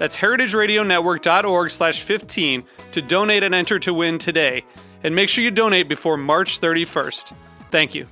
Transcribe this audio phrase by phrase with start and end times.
[0.00, 4.64] That's heritageradionetwork.org slash 15 to donate and enter to win today.
[5.04, 7.34] And make sure you donate before March 31st.
[7.70, 8.06] Thank you.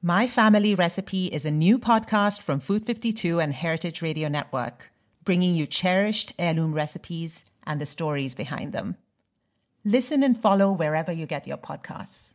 [0.00, 4.92] My Family Recipe is a new podcast from Food 52 and Heritage Radio Network,
[5.24, 8.96] bringing you cherished heirloom recipes and the stories behind them.
[9.84, 12.34] Listen and follow wherever you get your podcasts.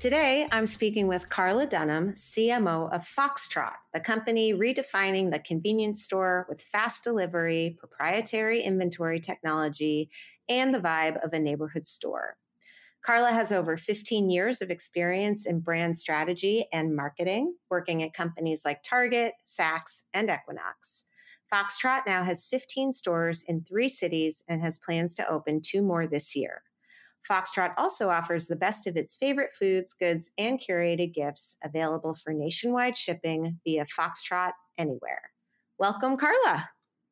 [0.00, 6.46] Today, I'm speaking with Carla Dunham, CMO of Foxtrot, the company redefining the convenience store
[6.48, 10.08] with fast delivery, proprietary inventory technology,
[10.48, 12.38] and the vibe of a neighborhood store.
[13.04, 18.62] Carla has over 15 years of experience in brand strategy and marketing, working at companies
[18.64, 21.04] like Target, Saks, and Equinox.
[21.52, 26.06] Foxtrot now has 15 stores in three cities and has plans to open two more
[26.06, 26.62] this year.
[27.28, 32.32] Foxtrot also offers the best of its favorite foods, goods, and curated gifts available for
[32.32, 35.30] nationwide shipping via Foxtrot Anywhere.
[35.78, 36.70] Welcome, Carla.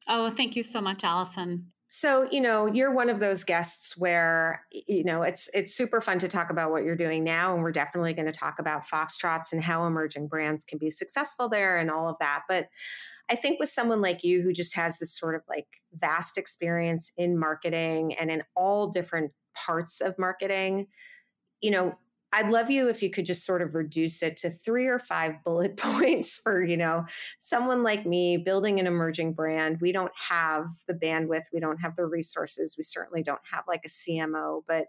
[0.09, 1.73] Oh, thank you so much, Alison.
[1.91, 6.19] So, you know, you're one of those guests where, you know, it's it's super fun
[6.19, 9.53] to talk about what you're doing now and we're definitely going to talk about Foxtrots
[9.53, 12.43] and how emerging brands can be successful there and all of that.
[12.47, 12.69] But
[13.31, 17.11] I think with someone like you who just has this sort of like vast experience
[17.17, 19.33] in marketing and in all different
[19.67, 20.87] parts of marketing,
[21.61, 21.99] you know,
[22.33, 25.35] I'd love you if you could just sort of reduce it to three or five
[25.45, 27.07] bullet points for, you know,
[27.39, 29.79] someone like me building an emerging brand.
[29.81, 33.83] We don't have the bandwidth, we don't have the resources, we certainly don't have like
[33.85, 34.87] a CMO, but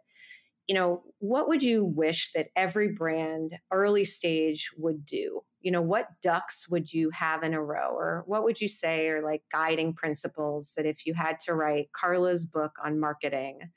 [0.67, 5.41] you know, what would you wish that every brand early stage would do?
[5.61, 9.09] You know, what ducks would you have in a row or what would you say
[9.09, 13.71] are like guiding principles that if you had to write Carla's book on marketing,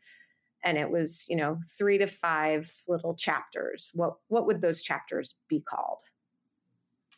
[0.64, 5.34] and it was you know three to five little chapters what what would those chapters
[5.48, 6.02] be called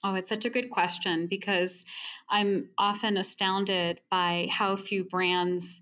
[0.07, 1.87] Oh, it's such a good question because
[2.29, 5.81] I'm often astounded by how few brands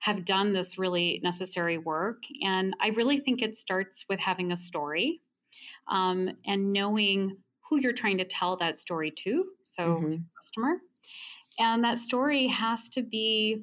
[0.00, 2.22] have done this really necessary work.
[2.42, 5.22] And I really think it starts with having a story
[5.88, 9.46] um, and knowing who you're trying to tell that story to.
[9.64, 10.16] So, mm-hmm.
[10.36, 10.76] customer.
[11.58, 13.62] And that story has to be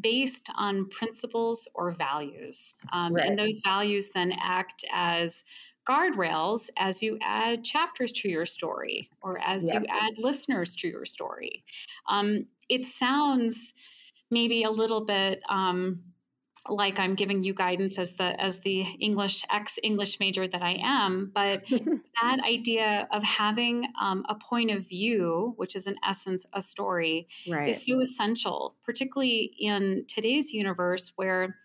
[0.00, 2.74] based on principles or values.
[2.92, 3.26] Um, right.
[3.26, 5.44] And those values then act as
[5.88, 9.82] guardrails as you add chapters to your story or as yep.
[9.82, 11.64] you add listeners to your story.
[12.08, 13.74] Um, it sounds
[14.30, 16.00] maybe a little bit um,
[16.68, 20.78] like I'm giving you guidance as the as the English ex English major that I
[20.82, 26.46] am, but that idea of having um, a point of view, which is in essence
[26.52, 27.68] a story, right.
[27.68, 31.56] is so essential, particularly in today's universe where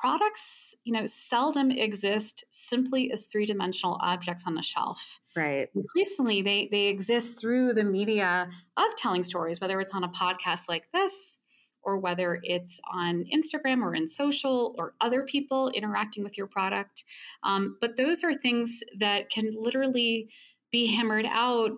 [0.00, 6.68] products you know seldom exist simply as three-dimensional objects on the shelf right increasingly they
[6.70, 8.48] they exist through the media
[8.78, 11.38] of telling stories whether it's on a podcast like this
[11.82, 17.04] or whether it's on Instagram or in social or other people interacting with your product.
[17.42, 20.28] Um, but those are things that can literally
[20.70, 21.72] be hammered out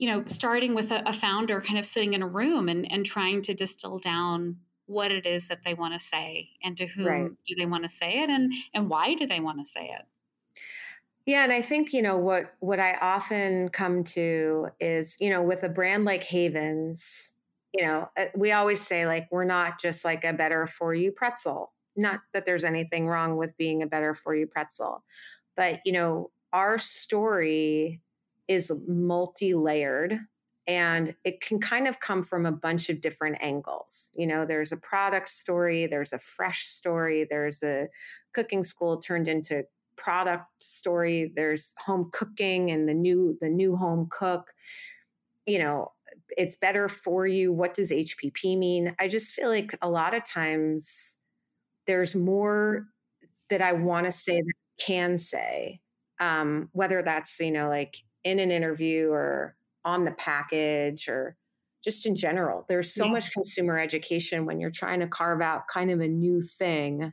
[0.00, 3.06] you know starting with a, a, founder kind of sitting in a room and, and
[3.06, 4.56] trying to distill down
[4.86, 7.30] what it is that they want to say and to whom right.
[7.46, 10.04] do they want to say it and and why do they want to say it
[11.26, 15.42] yeah and i think you know what what i often come to is you know
[15.42, 17.34] with a brand like havens
[17.76, 21.12] you know, uh, we always say like we're not just like a better for you
[21.12, 21.72] pretzel.
[21.96, 25.04] Not that there's anything wrong with being a better for you pretzel,
[25.56, 28.00] but you know, our story
[28.48, 30.18] is multi-layered
[30.66, 34.10] and it can kind of come from a bunch of different angles.
[34.14, 37.88] You know, there's a product story, there's a fresh story, there's a
[38.34, 39.64] cooking school turned into
[39.96, 44.52] product story, there's home cooking and the new the new home cook.
[45.46, 45.92] You know,
[46.30, 47.52] it's better for you.
[47.52, 48.94] What does HPP mean?
[48.98, 51.18] I just feel like a lot of times
[51.86, 52.86] there's more
[53.48, 55.80] that I want to say that I can say,
[56.20, 61.36] um, whether that's, you know, like in an interview or on the package or
[61.82, 62.64] just in general.
[62.68, 63.12] There's so yeah.
[63.12, 67.12] much consumer education when you're trying to carve out kind of a new thing.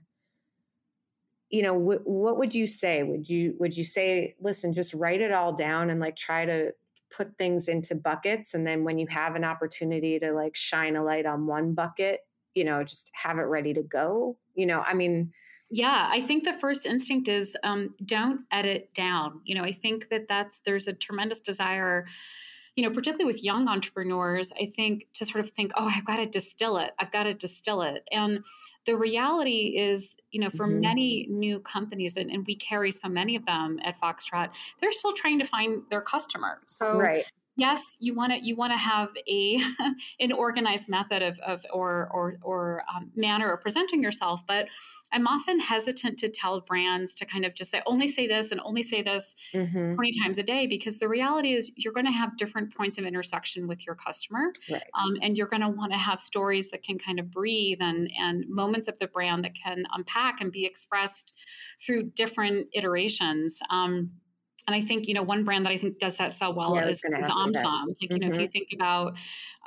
[1.50, 3.03] You know, wh- what would you say?
[3.03, 6.74] Would you would you say, listen, just write it all down and like try to
[7.15, 11.04] put things into buckets and then when you have an opportunity to like shine a
[11.04, 12.21] light on one bucket
[12.54, 15.31] you know just have it ready to go you know i mean
[15.69, 20.09] yeah i think the first instinct is um, don't edit down you know i think
[20.09, 22.06] that that's there's a tremendous desire
[22.75, 26.18] you know particularly with young entrepreneurs i think to sort of think oh i've got
[26.18, 28.44] to distill it i've got to distill it and
[28.88, 30.81] the reality is, you know, for mm-hmm.
[30.81, 35.13] many new companies, and, and, we carry so many of them at Foxtrot, they're still
[35.13, 36.62] trying to find their customer.
[36.65, 39.59] So right yes, you want to you want to have a
[40.19, 44.45] an organized method of, of or or or um, manner of presenting yourself.
[44.48, 44.68] But
[45.12, 48.62] I'm often hesitant to tell brands to kind of just say only say this and
[48.63, 49.95] only say this mm-hmm.
[49.95, 53.06] 20 times a day because the reality is you're going to have different points of
[53.06, 54.83] intersection with your customer, right.
[54.94, 58.10] um, and you're going to want to have stories that can kind of breathe and
[58.19, 61.33] and moments of the brand that can unpack and be expressed
[61.80, 63.60] through different iterations.
[63.69, 64.12] Um,
[64.65, 66.88] and I think, you know, one brand that I think does that so well yeah,
[66.88, 67.88] is the Omsom.
[67.88, 68.51] Like, you know, if you mm-hmm.
[68.51, 69.18] think about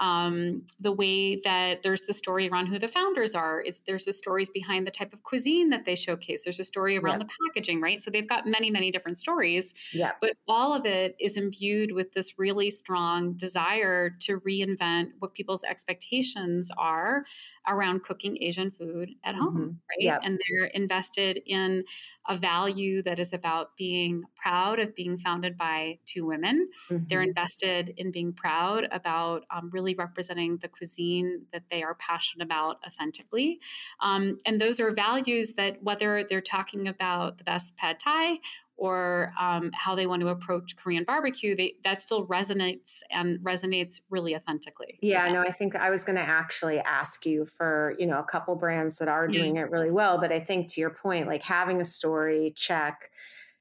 [0.00, 4.12] um, the way that there's the story around who the founders are, it's there's the
[4.12, 6.44] stories behind the type of cuisine that they showcase.
[6.44, 8.00] There's a story around the packaging, right?
[8.00, 9.74] So they've got many, many different stories.
[9.94, 10.12] Yeah.
[10.20, 15.64] But all of it is imbued with this really strong desire to reinvent what people's
[15.64, 17.24] expectations are
[17.68, 19.64] around cooking Asian food at home, mm-hmm.
[19.64, 20.00] right?
[20.00, 20.20] Yep.
[20.24, 21.84] And they're invested in
[22.28, 26.68] a value that is about being proud of being founded by two women.
[26.88, 27.04] Mm-hmm.
[27.08, 32.44] They're invested in being proud about um, really representing the cuisine that they are passionate
[32.44, 33.60] about authentically.
[34.00, 38.38] Um, and those are values that, whether they're talking about the best pad thai
[38.76, 44.00] or um, how they want to approach Korean barbecue, they, that still resonates and resonates
[44.08, 44.98] really authentically.
[45.02, 48.24] Yeah, no, I think I was going to actually ask you for, you know, a
[48.24, 50.18] couple brands that are doing it really well.
[50.18, 53.10] But I think to your point, like having a story, check,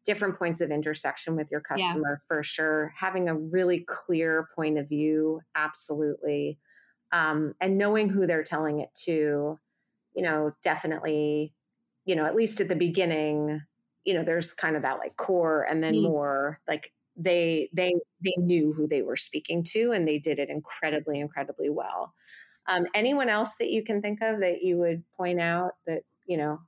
[0.06, 2.26] different points of intersection with your customer yeah.
[2.28, 6.60] for sure, having a really clear point of view, absolutely.
[7.12, 9.60] Um, and knowing who they're telling it to,
[10.16, 11.54] you know, definitely,
[12.06, 13.62] you know, at least at the beginning,
[14.06, 16.04] you know there's kind of that like core and then mm.
[16.04, 17.94] more like they they
[18.24, 22.14] they knew who they were speaking to and they did it incredibly incredibly well
[22.68, 26.38] um, anyone else that you can think of that you would point out that you
[26.38, 26.60] know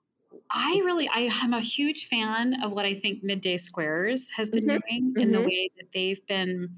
[0.50, 4.66] I really, I am a huge fan of what I think Midday Squares has been
[4.66, 4.78] mm-hmm.
[4.90, 5.32] doing in mm-hmm.
[5.32, 6.78] the way that they've been.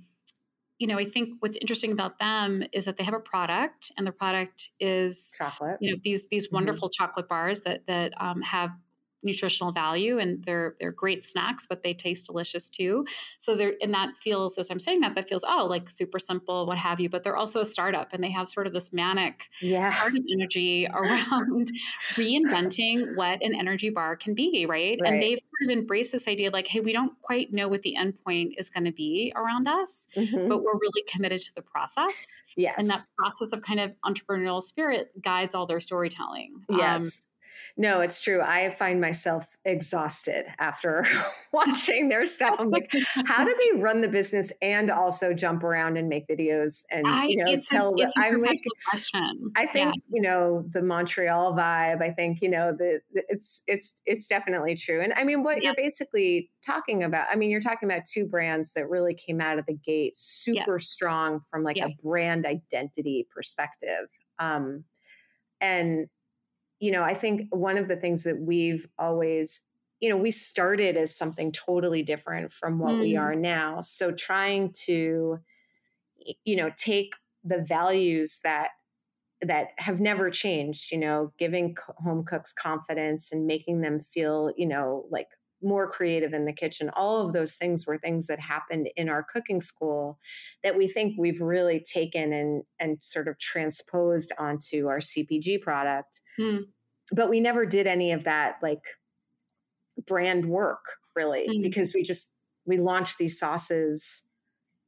[0.79, 4.05] You know, I think what's interesting about them is that they have a product, and
[4.05, 5.77] the product is chocolate.
[5.79, 6.55] You know, these these mm-hmm.
[6.55, 7.03] wonderful mm-hmm.
[7.03, 8.72] chocolate bars that that um, have
[9.24, 13.06] nutritional value and they're they're great snacks but they taste delicious too
[13.38, 16.65] so they're and that feels as i'm saying that that feels oh like super simple
[16.65, 19.50] what have you but they're also a startup and they have sort of this manic
[19.62, 19.89] yeah.
[19.89, 21.72] startup energy around
[22.15, 25.00] reinventing what an energy bar can be right?
[25.01, 25.13] right?
[25.13, 27.96] and they've sort of embraced this idea like hey we don't quite know what the
[27.96, 30.48] end point is going to be around us mm-hmm.
[30.48, 34.62] but we're really committed to the process yes and that process of kind of entrepreneurial
[34.62, 37.10] spirit guides all their storytelling yes um,
[37.77, 38.41] no, it's true.
[38.41, 41.05] I find myself exhausted after
[41.53, 42.55] watching their stuff.
[42.60, 42.91] I'm like,
[43.25, 47.25] how do they run the business and also jump around and make videos and I,
[47.25, 47.93] you know tell?
[48.00, 49.51] A, I'm like, question.
[49.55, 50.01] I think yeah.
[50.12, 52.01] you know the Montreal vibe.
[52.01, 55.01] I think you know the it's it's it's definitely true.
[55.01, 55.69] And I mean, what yeah.
[55.69, 57.27] you're basically talking about.
[57.31, 60.77] I mean, you're talking about two brands that really came out of the gate super
[60.77, 60.83] yeah.
[60.83, 64.07] strong from like a brand identity perspective.
[64.39, 64.83] Um,
[65.62, 66.07] and
[66.84, 69.62] you know, I think one of the things that we've always,
[70.02, 73.00] you know, we started as something totally different from what mm.
[73.00, 73.80] we are now.
[73.80, 75.40] So trying to,
[76.44, 78.72] you know, take the values that
[79.40, 84.68] that have never changed, you know, giving home cooks confidence and making them feel, you
[84.68, 85.30] know, like
[85.63, 86.90] more creative in the kitchen.
[86.90, 90.20] All of those things were things that happened in our cooking school
[90.63, 96.22] that we think we've really taken and and sort of transposed onto our CPG product.
[96.36, 96.58] Hmm.
[97.12, 98.83] But we never did any of that like
[100.07, 100.83] brand work
[101.15, 101.62] really hmm.
[101.62, 102.29] because we just
[102.65, 104.24] we launched these sauces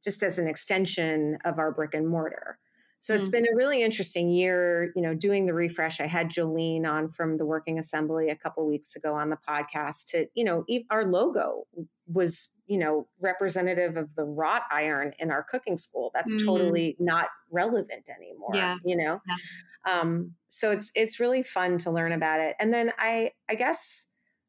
[0.02, 2.58] just as an extension of our brick and mortar.
[2.98, 3.20] So mm-hmm.
[3.20, 6.00] it's been a really interesting year, you know, doing the refresh.
[6.00, 10.06] I had Jolene on from the Working Assembly a couple weeks ago on the podcast
[10.10, 11.66] to, you know, our logo
[12.06, 16.10] was, you know, representative of the wrought iron in our cooking school.
[16.14, 16.46] That's mm-hmm.
[16.46, 18.76] totally not relevant anymore, yeah.
[18.84, 19.20] you know.
[19.26, 20.00] Yeah.
[20.00, 22.56] Um, so it's it's really fun to learn about it.
[22.58, 24.08] And then I I guess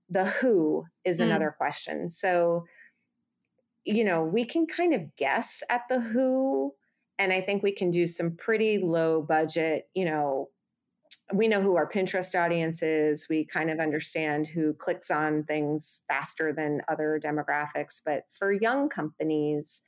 [0.09, 1.23] the who is mm.
[1.23, 2.09] another question.
[2.09, 2.65] So
[3.83, 6.73] you know, we can kind of guess at the who
[7.19, 10.49] and I think we can do some pretty low budget, you know,
[11.33, 13.27] we know who our Pinterest audience is.
[13.29, 18.01] We kind of understand who clicks on things faster than other demographics.
[18.03, 19.83] But for young companies,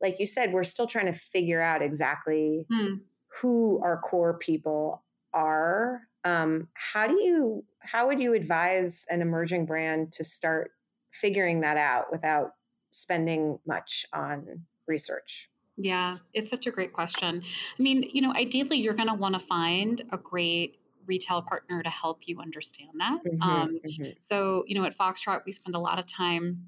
[0.00, 2.94] like you said, we're still trying to figure out exactly hmm.
[3.40, 6.02] who our core people are.
[6.24, 10.70] Um, how do you, how would you advise an emerging brand to start
[11.12, 12.52] figuring that out without
[12.92, 15.50] spending much on research?
[15.76, 17.42] Yeah, it's such a great question.
[17.78, 21.82] I mean, you know, ideally, you're going to want to find a great retail partner
[21.82, 23.18] to help you understand that.
[23.24, 24.10] Mm-hmm, um, mm-hmm.
[24.20, 26.66] So, you know, at Foxtrot, we spend a lot of time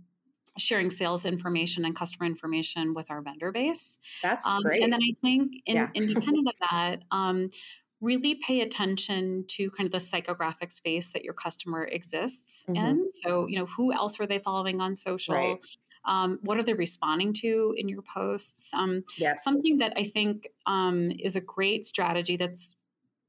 [0.58, 3.98] sharing sales information and customer information with our vendor base.
[4.22, 4.82] That's um, great.
[4.82, 5.88] And then I think, in, yeah.
[5.94, 7.50] independent of that, um,
[8.00, 12.76] really pay attention to kind of the psychographic space that your customer exists mm-hmm.
[12.76, 13.10] in.
[13.10, 15.34] So, you know, who else are they following on social?
[15.34, 15.58] Right.
[16.08, 18.70] Um, what are they responding to in your posts?
[18.74, 19.44] Um, yes.
[19.44, 22.74] Something that I think um, is a great strategy that's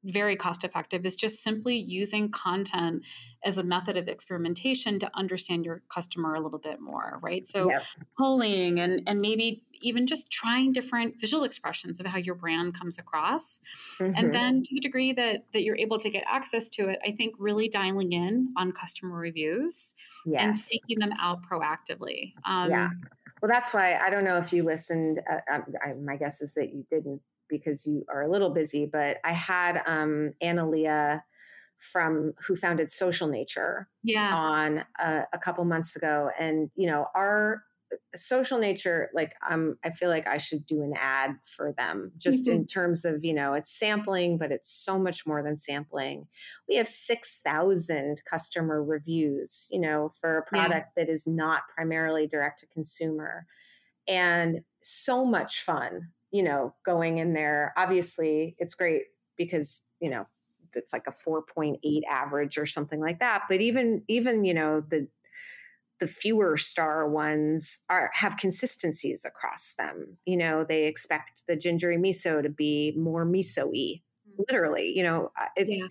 [0.03, 3.03] very cost effective is just simply using content
[3.43, 7.69] as a method of experimentation to understand your customer a little bit more right so
[7.69, 7.83] yep.
[8.17, 12.97] polling and and maybe even just trying different visual expressions of how your brand comes
[12.97, 13.59] across
[13.99, 14.13] mm-hmm.
[14.15, 17.11] and then to the degree that that you're able to get access to it i
[17.11, 19.93] think really dialing in on customer reviews
[20.25, 20.41] yes.
[20.41, 22.89] and seeking them out proactively um, yeah
[23.41, 26.41] well that's why i don't know if you listened uh, I, um, I, my guess
[26.41, 31.21] is that you didn't because you are a little busy, but I had um, Analia
[31.77, 34.31] from who founded Social Nature yeah.
[34.33, 37.63] on a, a couple months ago, and you know our
[38.15, 42.45] social nature like um i feel like i should do an ad for them just
[42.45, 42.57] mm-hmm.
[42.57, 46.27] in terms of you know it's sampling but it's so much more than sampling
[46.67, 51.03] we have 6000 customer reviews you know for a product yeah.
[51.03, 53.45] that is not primarily direct to consumer
[54.07, 57.73] and so much fun you know, going in there.
[57.77, 59.03] Obviously, it's great
[59.37, 60.27] because, you know,
[60.73, 63.43] it's like a 4.8 average or something like that.
[63.49, 65.07] But even, even, you know, the,
[65.99, 70.17] the fewer star ones are have consistencies across them.
[70.25, 74.01] You know, they expect the gingery miso to be more miso-y.
[74.01, 74.43] Mm-hmm.
[74.47, 75.87] Literally, you know, uh, it's yeah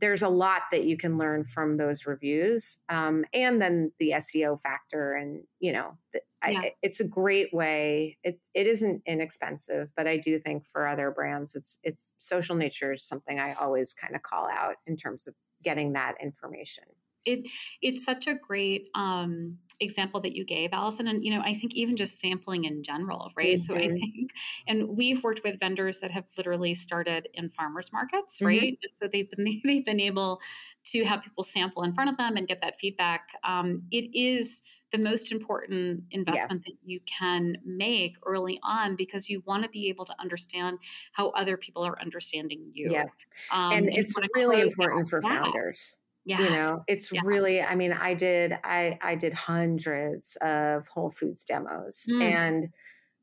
[0.00, 4.60] there's a lot that you can learn from those reviews um, and then the seo
[4.60, 6.58] factor and you know the, yeah.
[6.60, 11.10] I, it's a great way it, it isn't inexpensive but i do think for other
[11.10, 15.26] brands it's it's social nature is something i always kind of call out in terms
[15.26, 16.84] of getting that information
[17.24, 17.48] it
[17.82, 21.08] it's such a great um, example that you gave, Alison.
[21.08, 23.58] And you know, I think even just sampling in general, right?
[23.58, 23.62] Mm-hmm.
[23.62, 23.96] So I mm-hmm.
[23.96, 24.30] think,
[24.68, 28.46] and we've worked with vendors that have literally started in farmers markets, mm-hmm.
[28.46, 28.78] right?
[28.96, 30.40] So they've been they've been able
[30.86, 33.30] to have people sample in front of them and get that feedback.
[33.46, 34.62] Um, it is
[34.92, 36.72] the most important investment yeah.
[36.72, 40.78] that you can make early on because you want to be able to understand
[41.12, 42.90] how other people are understanding you.
[42.92, 43.06] Yeah.
[43.50, 45.42] Um, and, and it's really important for that.
[45.42, 46.40] founders Yes.
[46.40, 47.20] You know, it's yeah.
[47.24, 52.22] really, I mean, I did, I, I did hundreds of Whole Foods demos mm.
[52.22, 52.70] and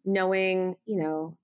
[0.06, 1.38] knowing, you know,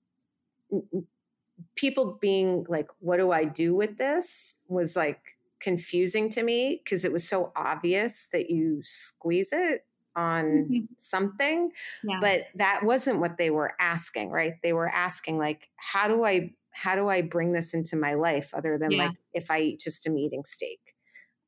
[1.74, 7.04] people being like, what do I do with this was like confusing to me because
[7.04, 9.84] it was so obvious that you squeeze it
[10.16, 10.78] on mm-hmm.
[10.96, 11.70] something
[12.02, 12.18] yeah.
[12.20, 16.52] but that wasn't what they were asking right they were asking like how do i
[16.70, 19.06] how do i bring this into my life other than yeah.
[19.06, 20.96] like if i eat just am eating steak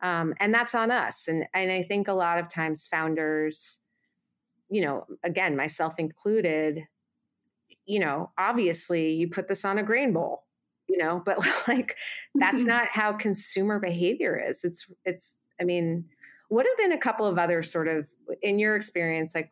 [0.03, 3.81] um, and that's on us and and i think a lot of times founders
[4.71, 6.85] you know again myself included
[7.87, 10.45] you know obviously you put this on a grain bowl
[10.89, 11.39] you know but
[11.69, 11.97] like
[12.35, 16.05] that's not how consumer behavior is it's it's i mean
[16.49, 19.51] what have been a couple of other sort of in your experience like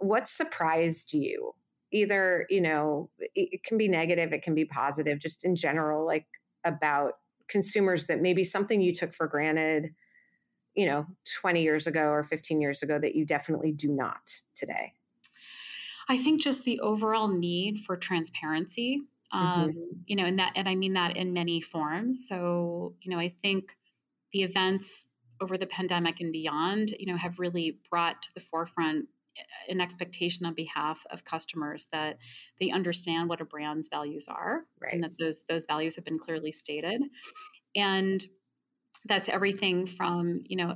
[0.00, 1.54] what surprised you?
[1.92, 6.26] Either you know it can be negative it can be positive just in general like
[6.64, 7.14] about
[7.50, 9.90] consumers that maybe something you took for granted
[10.74, 11.06] you know
[11.40, 14.92] 20 years ago or 15 years ago that you definitely do not today
[16.08, 19.00] i think just the overall need for transparency
[19.32, 19.78] um, mm-hmm.
[20.06, 23.34] you know and that and i mean that in many forms so you know i
[23.42, 23.76] think
[24.32, 25.06] the events
[25.40, 29.06] over the pandemic and beyond you know have really brought to the forefront
[29.68, 32.18] an expectation on behalf of customers that
[32.58, 34.94] they understand what a brand's values are right.
[34.94, 37.02] and that those those values have been clearly stated
[37.74, 38.24] and
[39.06, 40.74] that's everything from you know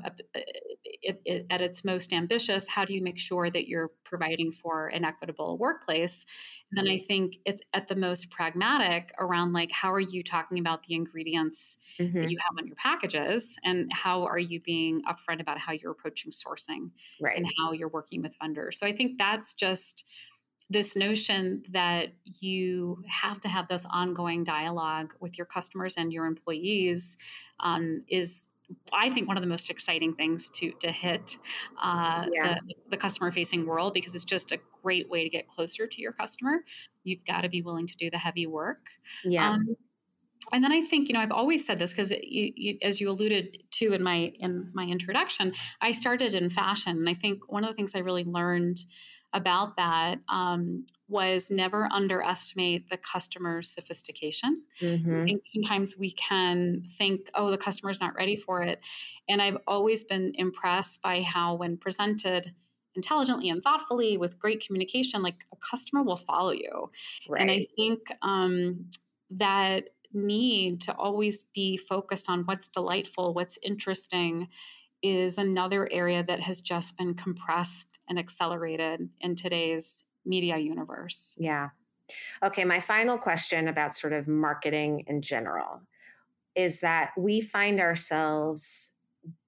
[0.84, 4.88] it, it, at its most ambitious how do you make sure that you're providing for
[4.88, 6.24] an equitable workplace
[6.70, 10.58] and then i think it's at the most pragmatic around like how are you talking
[10.58, 12.20] about the ingredients mm-hmm.
[12.20, 15.92] that you have on your packages and how are you being upfront about how you're
[15.92, 16.90] approaching sourcing
[17.20, 17.36] right.
[17.36, 20.06] and how you're working with vendors so i think that's just
[20.70, 22.08] this notion that
[22.40, 27.16] you have to have this ongoing dialogue with your customers and your employees
[27.60, 28.46] um, is
[28.92, 31.36] I think one of the most exciting things to to hit
[31.82, 32.58] uh, yeah.
[32.66, 36.00] the, the customer facing world because it's just a great way to get closer to
[36.00, 36.64] your customer.
[37.02, 38.88] You've got to be willing to do the heavy work.
[39.24, 39.50] Yeah.
[39.50, 39.76] Um,
[40.52, 43.92] and then I think you know I've always said this because as you alluded to
[43.92, 47.74] in my in my introduction, I started in fashion, and I think one of the
[47.74, 48.78] things I really learned
[49.34, 54.62] about that um, was never underestimate the customer's sophistication.
[54.80, 55.20] Mm-hmm.
[55.20, 58.80] I think sometimes we can think, oh, the customer's not ready for it.
[59.28, 62.54] And I've always been impressed by how, when presented
[62.96, 66.90] intelligently and thoughtfully with great communication, like a customer will follow you.
[67.28, 67.42] Right.
[67.42, 68.86] And I think um,
[69.30, 74.48] that need to always be focused on what's delightful, what's interesting
[75.04, 81.36] is another area that has just been compressed and accelerated in today's media universe.
[81.38, 81.68] Yeah.
[82.42, 85.82] Okay, my final question about sort of marketing in general
[86.54, 88.92] is that we find ourselves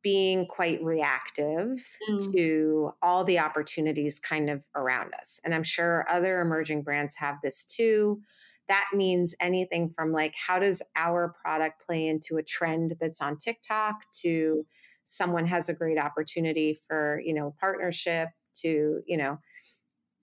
[0.02, 1.78] being quite reactive
[2.10, 2.32] mm.
[2.32, 5.40] to all the opportunities kind of around us.
[5.44, 8.20] And I'm sure other emerging brands have this too.
[8.68, 13.36] That means anything from like, how does our product play into a trend that's on
[13.36, 14.66] TikTok to
[15.06, 19.38] someone has a great opportunity for you know partnership to you know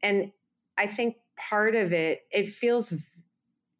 [0.03, 0.31] and
[0.77, 1.15] i think
[1.49, 2.93] part of it it feels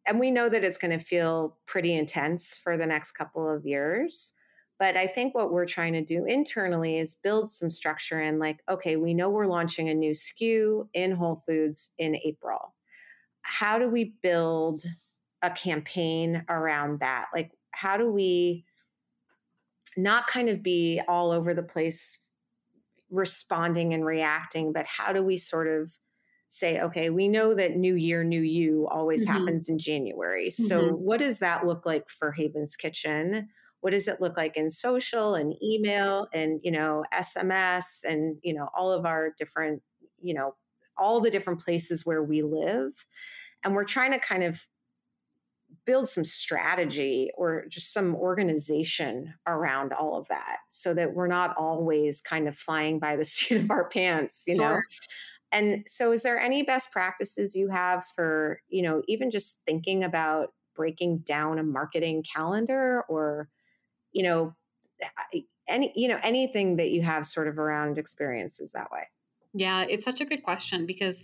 [0.06, 3.66] and we know that it's going to feel pretty intense for the next couple of
[3.66, 4.32] years
[4.78, 8.60] but i think what we're trying to do internally is build some structure in like
[8.68, 12.74] okay we know we're launching a new sku in whole foods in april.
[13.42, 14.82] How do we build
[15.42, 17.26] a campaign around that?
[17.34, 18.64] Like how do we
[19.96, 22.18] not kind of be all over the place
[23.10, 25.92] responding and reacting, but how do we sort of
[26.48, 29.32] say, okay, we know that new year, new you always mm-hmm.
[29.32, 30.50] happens in January.
[30.50, 30.94] So, mm-hmm.
[30.94, 33.48] what does that look like for Haven's Kitchen?
[33.80, 38.54] What does it look like in social and email and, you know, SMS and, you
[38.54, 39.82] know, all of our different,
[40.22, 40.54] you know,
[40.96, 43.04] all the different places where we live?
[43.62, 44.66] And we're trying to kind of
[45.86, 51.54] build some strategy or just some organization around all of that so that we're not
[51.56, 54.76] always kind of flying by the seat of our pants you sure.
[54.76, 54.80] know
[55.52, 60.04] and so is there any best practices you have for you know even just thinking
[60.04, 63.48] about breaking down a marketing calendar or
[64.12, 64.54] you know
[65.68, 69.08] any you know anything that you have sort of around experiences that way
[69.54, 71.22] yeah, it's such a good question because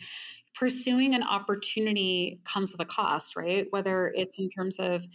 [0.54, 3.66] pursuing an opportunity comes with a cost, right?
[3.70, 5.06] Whether it's in terms of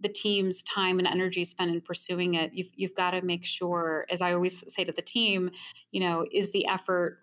[0.00, 4.06] the team's time and energy spent in pursuing it, you've, you've got to make sure,
[4.10, 5.50] as I always say to the team,
[5.90, 7.20] you know, is the effort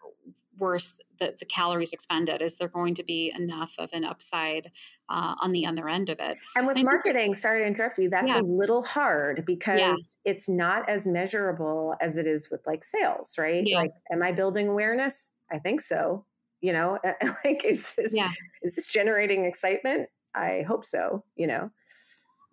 [0.58, 2.42] worth the, the calories expended?
[2.42, 4.72] Is there going to be enough of an upside
[5.10, 6.38] uh, on the other end of it?
[6.56, 8.40] And with marketing, sorry to interrupt you, that's yeah.
[8.40, 9.96] a little hard because yeah.
[10.26, 13.64] it's not as measurable as it is with like sales, right?
[13.66, 13.78] Yeah.
[13.78, 15.30] Like, am I building awareness?
[15.52, 16.26] I think so
[16.64, 16.98] you know
[17.46, 18.32] like is this yeah.
[18.64, 21.70] is this generating excitement i hope so you know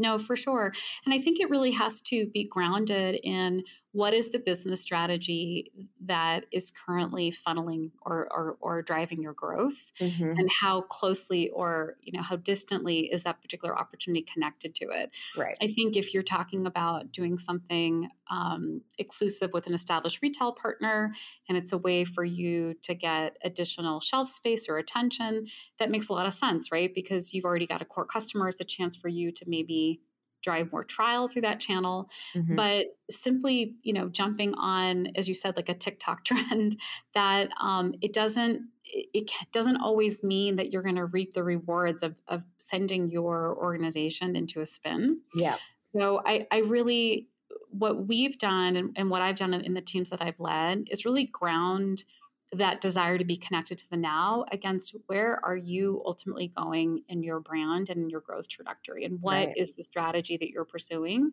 [0.00, 0.72] no, for sure.
[1.04, 5.70] And I think it really has to be grounded in what is the business strategy
[6.06, 10.38] that is currently funneling or, or, or driving your growth mm-hmm.
[10.38, 15.10] and how closely or you know how distantly is that particular opportunity connected to it
[15.36, 20.52] right i think if you're talking about doing something um, exclusive with an established retail
[20.52, 21.12] partner
[21.48, 25.46] and it's a way for you to get additional shelf space or attention
[25.78, 26.94] that makes a lot of sense right?
[26.94, 30.00] Because you've already got a core customer it's a chance for you to maybe
[30.42, 32.08] drive more trial through that channel.
[32.34, 32.56] Mm-hmm.
[32.56, 36.76] but simply you know jumping on as you said like a tiktok trend
[37.14, 38.62] that um, it doesn't
[38.92, 43.56] it doesn't always mean that you're going to reap the rewards of, of sending your
[43.56, 45.20] organization into a spin.
[45.34, 45.56] Yeah.
[45.78, 47.28] So i i really
[47.70, 51.04] what we've done and, and what I've done in the teams that I've led is
[51.04, 52.04] really ground
[52.52, 57.22] that desire to be connected to the now against where are you ultimately going in
[57.22, 59.56] your brand and your growth trajectory and what right.
[59.56, 61.30] is the strategy that you're pursuing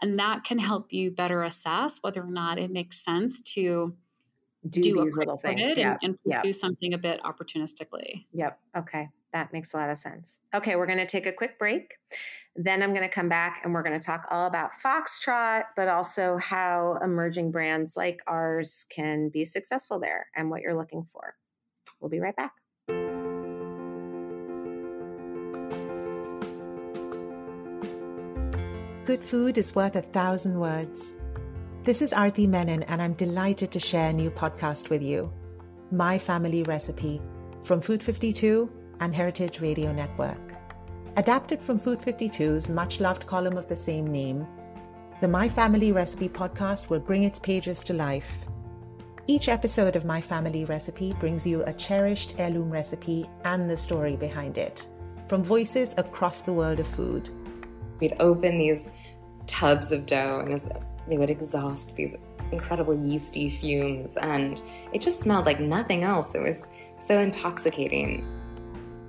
[0.00, 3.94] and that can help you better assess whether or not it makes sense to
[4.68, 5.98] do, do these little things yep.
[6.02, 6.42] and, and yep.
[6.42, 8.26] do something a bit opportunistically.
[8.32, 8.58] Yep.
[8.78, 9.08] Okay.
[9.32, 10.40] That makes a lot of sense.
[10.54, 11.94] Okay, we're going to take a quick break.
[12.54, 15.88] Then I'm going to come back and we're going to talk all about Foxtrot, but
[15.88, 21.34] also how emerging brands like ours can be successful there and what you're looking for.
[22.00, 22.52] We'll be right back.
[29.04, 31.16] Good food is worth a thousand words.
[31.84, 35.32] This is Arti Menon, and I'm delighted to share a new podcast with you
[35.90, 37.20] My Family Recipe
[37.64, 38.70] from Food 52
[39.02, 40.54] and Heritage Radio Network.
[41.16, 44.46] Adapted from Food 52's much loved column of the same name,
[45.20, 48.46] the My Family Recipe podcast will bring its pages to life.
[49.26, 54.14] Each episode of My Family Recipe brings you a cherished heirloom recipe and the story
[54.14, 54.86] behind it,
[55.26, 57.28] from voices across the world of food.
[57.98, 58.88] We'd open these
[59.48, 60.60] tubs of dough and
[61.08, 62.14] they would exhaust these
[62.52, 64.62] incredible yeasty fumes, and
[64.92, 66.36] it just smelled like nothing else.
[66.36, 66.68] It was
[67.00, 68.24] so intoxicating.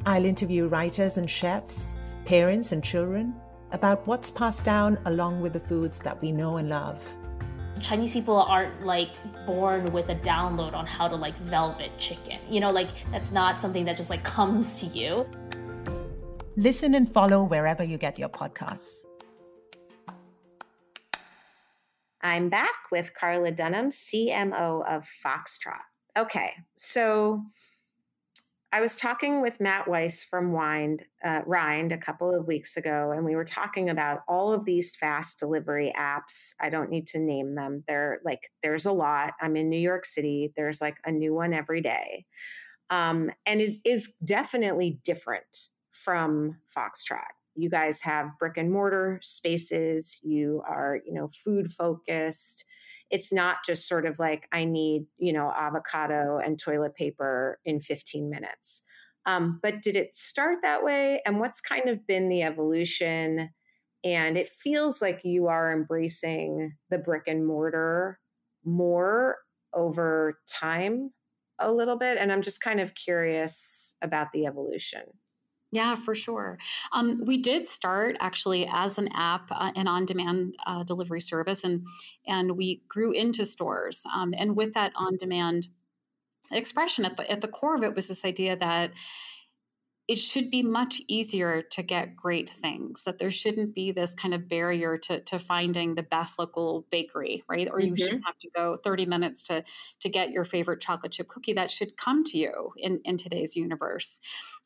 [0.06, 1.94] I'll interview writers and chefs,
[2.26, 3.34] parents and children
[3.72, 7.02] about what's passed down along with the foods that we know and love.
[7.80, 9.12] Chinese people aren't like
[9.46, 12.40] born with a download on how to like velvet chicken.
[12.50, 15.26] You know, like that's not something that just like comes to you.
[16.58, 19.06] Listen and follow wherever you get your podcasts.
[22.22, 25.80] I'm back with Carla Dunham, CMO of Foxtrot.
[26.18, 27.42] Okay, so
[28.74, 33.12] I was talking with Matt Weiss from Wind, uh, Rind a couple of weeks ago,
[33.12, 36.56] and we were talking about all of these fast delivery apps.
[36.60, 37.84] I don't need to name them.
[37.88, 39.36] They're like, there's a lot.
[39.40, 40.54] I'm in New York City.
[40.58, 42.26] There's like a new one every day.
[42.90, 50.20] Um, and it is definitely different from Foxtrot you guys have brick and mortar spaces
[50.24, 52.66] you are you know food focused
[53.14, 57.80] it's not just sort of like i need you know avocado and toilet paper in
[57.80, 58.82] 15 minutes.
[59.26, 61.22] Um, but did it start that way?
[61.26, 63.52] And what's kind of been the evolution?
[64.04, 68.20] And it feels like you are embracing the brick and mortar
[68.66, 69.38] more
[69.74, 71.12] over time
[71.60, 75.04] a little bit and i'm just kind of curious about the evolution
[75.74, 76.60] yeah, for sure.
[76.92, 81.88] Um, we did start actually as an app, uh, an on-demand uh, delivery service, and
[82.28, 84.06] and we grew into stores.
[84.16, 85.68] Um, and with that on-demand
[86.52, 88.92] expression, at the at the core of it was this idea that
[90.08, 94.34] it should be much easier to get great things that there shouldn't be this kind
[94.34, 97.68] of barrier to, to finding the best local bakery right?
[97.72, 97.90] Or mm-hmm.
[97.90, 99.64] you shouldn't have to go 30 minutes to
[100.02, 103.56] to get your favorite chocolate chip cookie that should come to you in, in today's
[103.56, 104.20] universe.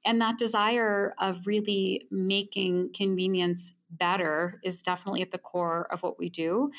[0.06, 6.20] And that desire of really making convenience better is definitely at the core of what
[6.20, 6.72] we do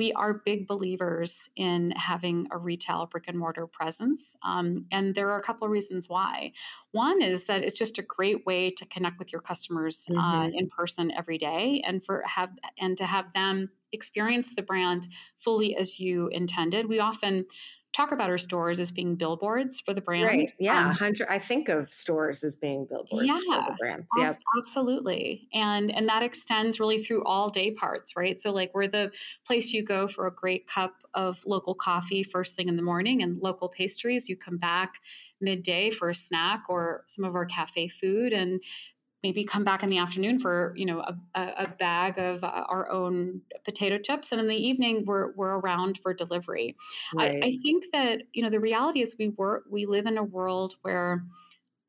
[0.00, 4.34] we are big believers in having a retail brick and mortar presence.
[4.42, 6.52] Um, and there are a couple of reasons why.
[6.92, 10.40] One is that it's just a great way to connect with your customers uh, mm-hmm.
[10.40, 15.06] uh, in person every day and for have and to have them experience the brand
[15.36, 16.88] fully as you intended.
[16.88, 17.44] We often
[17.92, 20.24] talk about our stores as being billboards for the brand.
[20.24, 20.50] Right.
[20.58, 20.86] Yeah.
[20.86, 21.26] Um, hundred.
[21.28, 24.04] I think of stores as being billboards yeah, for the brand.
[24.16, 24.30] Yeah.
[24.58, 25.48] Absolutely.
[25.52, 28.38] And and that extends really through all day parts, right?
[28.38, 29.12] So like we're the
[29.46, 33.22] place you go for a great cup of local coffee first thing in the morning
[33.22, 34.28] and local pastries.
[34.28, 34.94] You come back
[35.40, 38.62] midday for a snack or some of our cafe food and
[39.22, 41.00] maybe come back in the afternoon for you know
[41.34, 45.58] a, a bag of uh, our own potato chips and in the evening we're, we're
[45.58, 46.76] around for delivery.
[47.14, 47.42] Right.
[47.42, 50.24] I, I, think that you know the reality is we work we live in a
[50.24, 51.24] world where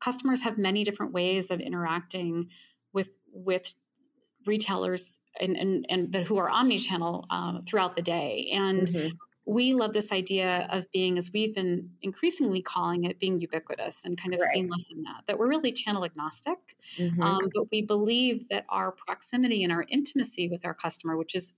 [0.00, 2.48] customers have many different ways of interacting
[2.92, 3.72] with with
[4.46, 8.50] retailers and and, and who are omni-channel uh, throughout the day.
[8.52, 9.08] And mm-hmm
[9.44, 14.16] we love this idea of being, as we've been increasingly calling it, being ubiquitous and
[14.16, 14.54] kind of right.
[14.54, 16.58] seamless in that, that we're really channel agnostic.
[16.96, 17.22] Mm-hmm.
[17.22, 21.54] Um, but we believe that our proximity and our intimacy with our customer, which is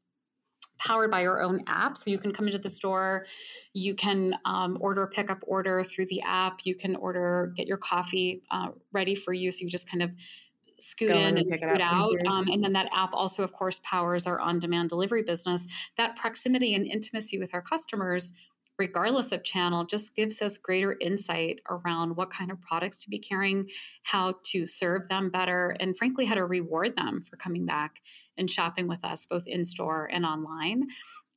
[0.78, 1.96] powered by our own app.
[1.96, 3.26] So you can come into the store,
[3.74, 7.76] you can um, order a pickup order through the app, you can order, get your
[7.76, 9.50] coffee uh, ready for you.
[9.50, 10.10] So you just kind of
[10.78, 12.12] scoot Go in and, and scoot out.
[12.12, 12.26] Mm-hmm.
[12.26, 15.66] Um, and then that app also, of course, powers our on demand delivery business.
[15.96, 18.32] That proximity and intimacy with our customers
[18.78, 23.18] regardless of channel, just gives us greater insight around what kind of products to be
[23.18, 23.68] carrying,
[24.02, 28.00] how to serve them better, and frankly, how to reward them for coming back
[28.36, 30.88] and shopping with us, both in store and online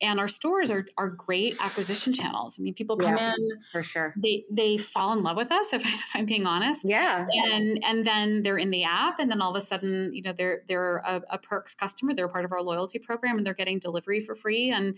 [0.02, 2.58] and our stores are, are great acquisition channels.
[2.60, 4.14] I mean, people come yeah, in for sure.
[4.22, 6.88] They they fall in love with us, if, if, I'm being honest.
[6.88, 7.26] Yeah.
[7.52, 10.34] And and then they're in the app, and then all of a sudden, you know,
[10.34, 12.14] they're they're a, a perks customer.
[12.14, 14.70] They're part of our loyalty program, and they're getting delivery for free.
[14.70, 14.98] And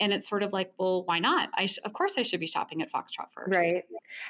[0.00, 1.50] and it's sort of like well why not?
[1.54, 3.58] I sh- of course i should be shopping at foxtrot first.
[3.58, 3.84] Right.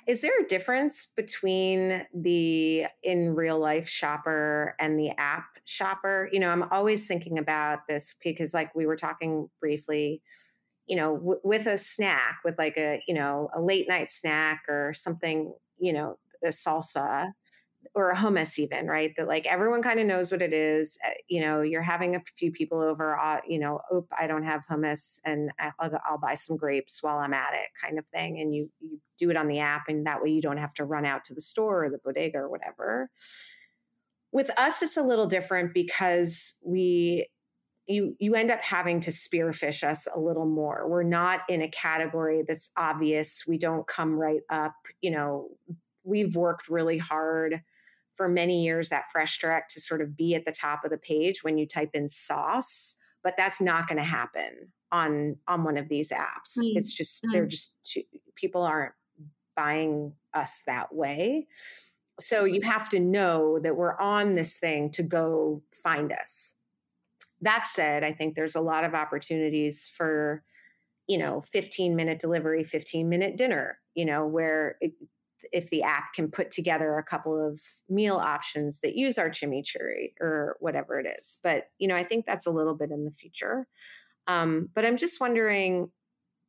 [0.07, 6.29] Is there a difference between the in real life shopper and the app shopper?
[6.33, 10.23] You know i'm always thinking about this because like we were talking briefly
[10.87, 14.65] you know w- with a snack with like a you know a late night snack
[14.69, 17.33] or something you know a salsa
[17.97, 19.13] or a hummus even right?
[19.17, 22.23] That like everyone kind of knows what it is eh, you know you're having a
[22.35, 26.35] few people over uh, you know oh i don't have hummus and I'll, I'll, buy
[26.35, 29.49] some grapes while i'm at it kind of thing and you you do it on
[29.49, 31.91] the app and that way you don't have to run out to the store or
[31.91, 33.11] the bodega or whatever.
[34.33, 37.27] With us it's a little different because we
[37.87, 40.89] you you end up having to spearfish us a little more.
[40.89, 43.45] We're not in a category that's obvious.
[43.47, 45.49] We don't come right up you know
[46.05, 47.63] we've worked really hard
[48.17, 50.99] for many years at Fresh Direct to sort of be at the top of the
[50.99, 55.77] page when you type in sauce, but that's not going to happen on on one
[55.77, 56.59] of these apps.
[56.59, 56.73] Mm.
[56.75, 57.33] It's just mm.
[57.33, 58.03] they're just too,
[58.35, 58.93] people aren't
[59.55, 61.47] buying us that way.
[62.19, 66.57] So you have to know that we're on this thing to go find us.
[67.43, 70.43] That said, I think there's a lot of opportunities for
[71.07, 74.93] you know 15 minute delivery 15 minute dinner you know where it,
[75.53, 80.13] if the app can put together a couple of meal options that use our chimichurri
[80.21, 81.39] or whatever it is.
[81.43, 83.67] But you know, I think that's a little bit in the future.
[84.27, 85.91] Um, but I'm just wondering,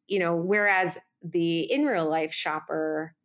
[0.08, 3.16] you know, whereas the in real life shopper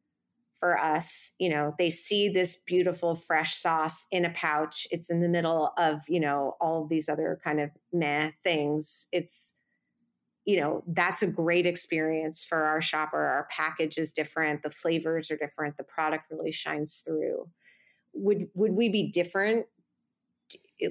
[0.55, 4.87] for us, you know, they see this beautiful fresh sauce in a pouch.
[4.93, 9.09] It's in the middle of, you know, all of these other kind of meh things.
[9.11, 9.55] It's
[10.45, 15.31] you know that's a great experience for our shopper our package is different the flavors
[15.31, 17.49] are different the product really shines through.
[18.15, 19.67] Would would we be different?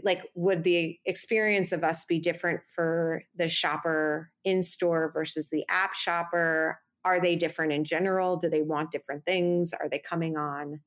[0.04, 5.66] Like would the experience of us be different for the shopper in store versus the
[5.70, 6.80] app shopper?
[7.04, 8.38] Are they different in general?
[8.38, 9.74] Do they want different things?
[9.74, 10.82] Are they coming on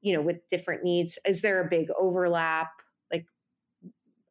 [0.00, 1.18] you know with different needs?
[1.26, 2.68] Is there a big overlap?
[3.12, 3.26] Like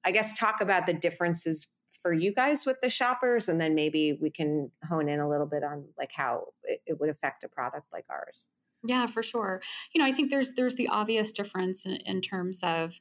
[0.06, 1.68] i guess talk about the differences
[2.02, 5.46] for you guys with the shoppers and then maybe we can hone in a little
[5.46, 8.48] bit on like how it, it would affect a product like ours
[8.84, 9.62] yeah for sure
[9.94, 12.94] you know i think there's there's the obvious difference in, in terms of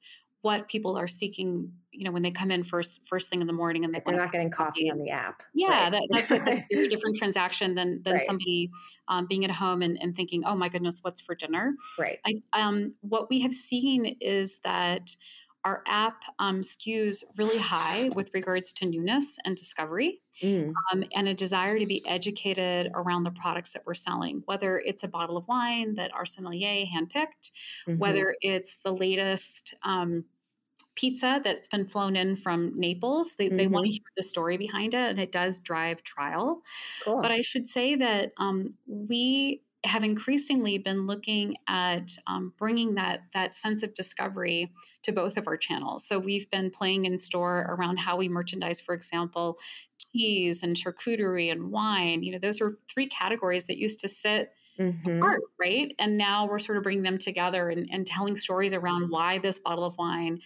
[0.47, 3.53] what people are seeking, you know, when they come in first first thing in the
[3.53, 5.43] morning and they are not getting coffee, on the app.
[5.55, 5.91] Yeah, right.
[5.91, 8.23] that, that's, a, that's a very different transaction than than right.
[8.23, 8.71] somebody
[9.09, 11.75] um, being at home and, and thinking, oh my goodness, what's for dinner?
[11.99, 12.19] Right.
[12.25, 15.17] I, um, what we have seen is that
[15.67, 20.73] our app um, skews really high with regards to newness and discovery mm.
[20.93, 25.03] um, and a desire to be educated around the products that we're selling, whether it's
[25.03, 27.51] a bottle of wine that our sommelier handpicked,
[27.89, 27.99] mm-hmm.
[27.99, 29.75] whether it's the latest.
[29.85, 30.25] Um,
[30.95, 33.37] pizza that's been flown in from Naples.
[33.37, 33.57] They, mm-hmm.
[33.59, 36.63] they want to hear the story behind it, and it does drive trial.
[37.05, 37.21] Cool.
[37.21, 43.21] But I should say that um, we have increasingly been looking at um, bringing that
[43.35, 44.73] that sense of discovery
[45.03, 46.07] to both of our channels.
[46.07, 49.57] So we've been playing in store around how we merchandise, for example,
[50.13, 52.23] cheese and charcuterie and wine.
[52.23, 55.19] You know, those are three categories that used to sit mm-hmm.
[55.19, 55.95] apart, right?
[55.99, 59.61] And now we're sort of bringing them together and, and telling stories around why this
[59.61, 60.41] bottle of wine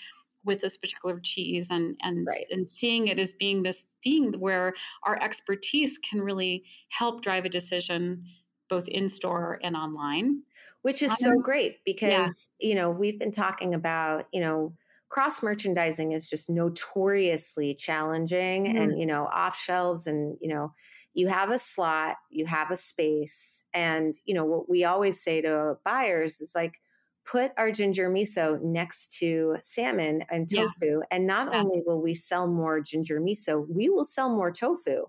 [0.44, 2.46] with this particular cheese and and right.
[2.50, 4.72] and seeing it as being this thing where
[5.03, 8.24] our expertise can really help drive a decision
[8.71, 10.43] both in store and online.
[10.83, 12.69] Which is so great because, yeah.
[12.69, 14.73] you know, we've been talking about, you know,
[15.11, 18.77] cross merchandising is just notoriously challenging mm-hmm.
[18.79, 20.73] and, you know, off shelves and, you know,
[21.13, 23.65] you have a slot, you have a space.
[23.75, 26.81] And, you know, what we always say to buyers is like,
[27.27, 30.71] put our ginger miso next to salmon and tofu.
[30.87, 30.99] Yeah.
[31.11, 31.61] And not yeah.
[31.61, 35.05] only will we sell more ginger miso, we will sell more tofu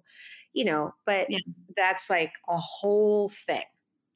[0.53, 1.39] you know, but yeah.
[1.75, 3.63] that's like a whole thing.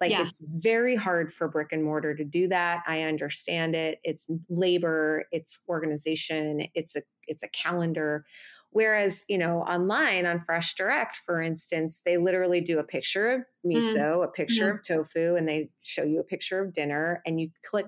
[0.02, 0.24] Like yeah.
[0.24, 2.84] it's very hard for brick and mortar to do that.
[2.86, 4.00] I understand it.
[4.04, 8.26] It's labor, it's organization, it's a it's a calendar.
[8.72, 13.42] Whereas, you know, online on Fresh Direct, for instance, they literally do a picture of
[13.66, 13.78] mm-hmm.
[13.78, 14.24] miso, mm-hmm.
[14.24, 14.76] a picture mm-hmm.
[14.76, 17.88] of tofu, and they show you a picture of dinner, and you click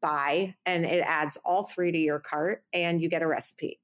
[0.00, 3.78] buy, and it adds all three to your cart, and you get a recipe.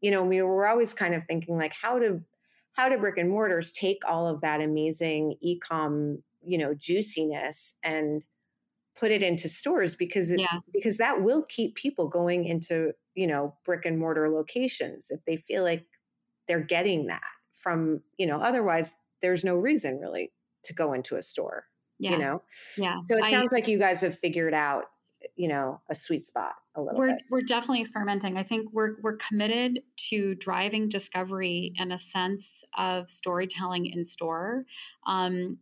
[0.00, 2.22] You know, we were always kind of thinking like, how to
[2.72, 8.24] how do brick and mortars take all of that amazing e-com, you know, juiciness and
[8.98, 10.60] put it into stores because it, Yeah.
[10.72, 15.36] because that will keep people going into, you know, brick and mortar locations if they
[15.36, 15.86] feel like
[16.48, 17.22] they're getting that
[17.54, 20.32] from, you know, otherwise there's no reason really
[20.64, 21.64] to go into a store,
[21.98, 22.12] Yeah.
[22.12, 22.42] you know.
[22.76, 22.98] Yeah.
[23.06, 24.84] So it I- sounds like you guys have figured out,
[25.36, 27.22] you know, a sweet spot a little we're bit.
[27.30, 28.36] we're definitely experimenting.
[28.36, 29.80] I think we're we're committed
[30.10, 34.64] to driving discovery and a sense of storytelling in store.
[35.06, 35.58] Um,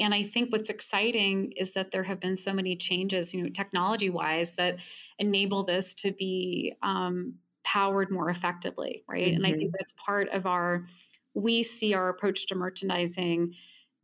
[0.00, 3.50] and I think what's exciting is that there have been so many changes, you know,
[3.50, 4.78] technology wise, that
[5.18, 9.34] enable this to be um, powered more effectively, right?
[9.34, 10.86] And I think that's part of our.
[11.34, 13.54] We see our approach to merchandising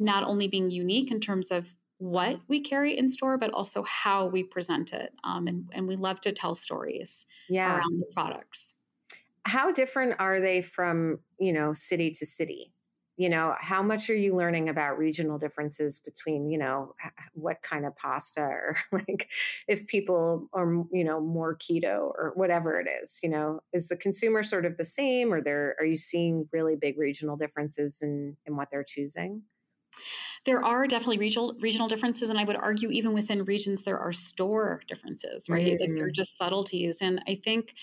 [0.01, 4.27] not only being unique in terms of what we carry in store, but also how
[4.27, 5.15] we present it.
[5.25, 7.81] Um, and, and we love to tell stories Yeah.
[7.81, 8.75] around the products.
[9.47, 12.75] How different are they from, you know, city to city?
[13.17, 16.95] You know, how much are you learning about regional differences between, you know,
[17.33, 19.31] what kind of pasta or like
[19.67, 23.97] if people are, you know, more keto or whatever it is, you know, is the
[23.97, 28.37] consumer sort of the same or there are you seeing really big regional differences in
[28.47, 29.43] in what they're choosing?
[30.47, 34.13] There are definitely regional regional differences, and I would argue even within regions there are
[34.13, 35.77] store differences, right?
[35.79, 36.15] Like they're Mhm.
[36.15, 36.99] just subtleties.
[37.03, 37.75] And I think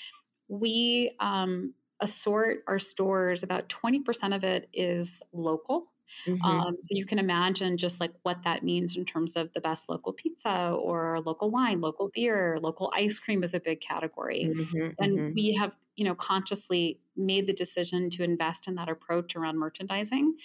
[0.47, 3.43] we um, assort our stores.
[3.43, 5.93] About twenty percent of it is local.
[6.25, 6.67] Mhm.
[6.67, 9.89] Um, so you can imagine just like what that means in terms of the best
[9.89, 14.51] local pizza or local wine, local beer, local ice cream is a big category.
[14.51, 15.35] Mhm, and mhm.
[15.35, 20.37] we have you know consciously made the decision to invest in that approach around merchandising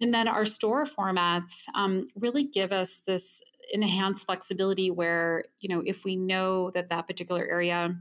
[0.00, 5.82] and then our store formats um, really give us this enhanced flexibility where you know
[5.86, 7.96] if we know that that particular area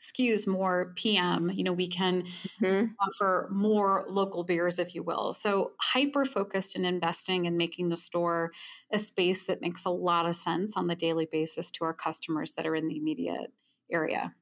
[0.00, 2.24] skews more pm you know we can
[2.60, 3.00] Mhm.
[3.00, 7.96] offer more local beers if you will so hyper focused in investing and making the
[7.96, 8.52] store
[8.92, 12.54] a space that makes a lot of sense on the daily basis to our customers
[12.54, 13.52] that are in the immediate
[13.90, 14.34] area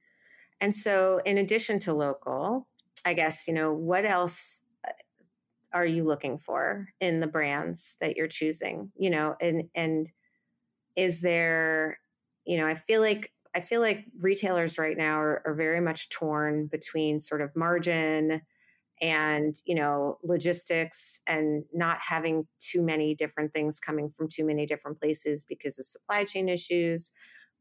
[0.61, 2.69] And so, in addition to local,
[3.05, 4.63] I guess, you know, what else
[5.73, 8.93] are you looking for in the brands that you're choosing?
[8.97, 10.11] You know, and, and
[10.97, 11.99] is there,
[12.45, 16.09] you know, I feel like, I feel like retailers right now are, are very much
[16.11, 18.43] torn between sort of margin
[19.01, 24.67] and, you know, logistics and not having too many different things coming from too many
[24.67, 27.13] different places because of supply chain issues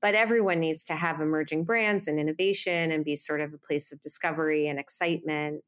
[0.02, 3.91] but everyone needs to have emerging brands and innovation and be sort of a place
[3.91, 5.63] of discovery and excitement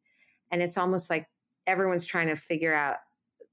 [0.52, 1.28] and it's almost like
[1.70, 2.98] everyone's trying to figure out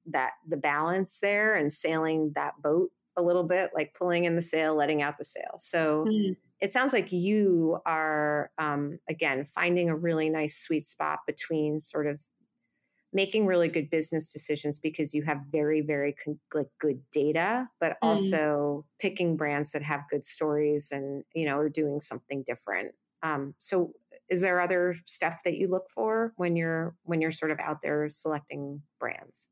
[0.07, 4.43] that the balance there and sailing that boat a little bit like pulling in the
[4.43, 6.37] sail letting out the sail so Mm.
[6.61, 12.07] it sounds like you are um, again finding a really nice sweet spot between sort
[12.07, 12.21] of
[13.13, 17.97] making really good business decisions because you have very very con- like good data but
[18.03, 18.41] Mm.
[18.43, 23.55] also picking brands that have good stories and you know are doing something different um,
[23.59, 23.93] so
[24.29, 27.81] is there other stuff that you look for when you're when you're sort of out
[27.83, 29.49] there selecting brands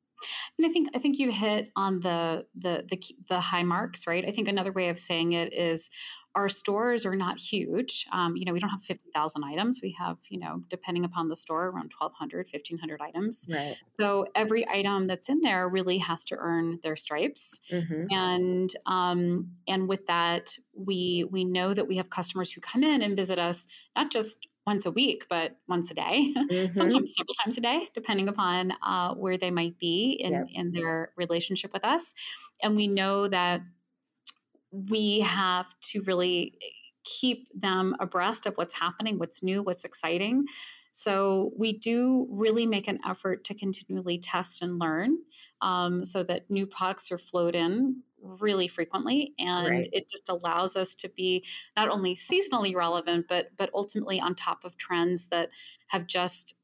[0.58, 4.24] And I think I think you hit on the the the the high marks, right?
[4.24, 5.90] I think another way of saying it is
[6.34, 8.06] our stores are not huge.
[8.12, 9.78] Um, you know, we don't have 50,000 items.
[9.80, 13.46] We have, you know, depending upon the store, around 1,200, 1,500 items.
[13.48, 17.60] right So every item that's in there really has to earn their stripes.
[17.70, 18.06] mm-hmm.
[18.10, 23.02] And um, and with that, we we know that we have customers who come in
[23.02, 26.32] and visit us not just once a week, but once a day.
[26.54, 26.72] Mm-hmm.
[26.72, 30.46] sometimes several times a day, depending upon uh, where they might be in, Yep.
[30.54, 32.14] in their relationship with us.
[32.62, 33.60] And we know that
[34.70, 36.58] we have to really
[37.04, 40.46] keep them abreast of what's happening, what's new, what's exciting.
[40.92, 45.18] So we do really make an effort to continually test and learn
[45.60, 49.92] um, so that new products are flowed in really frequently and Right.
[49.92, 51.44] it just allows us to be
[51.76, 55.50] not only seasonally relevant but but ultimately on top of trends that
[55.88, 56.56] have just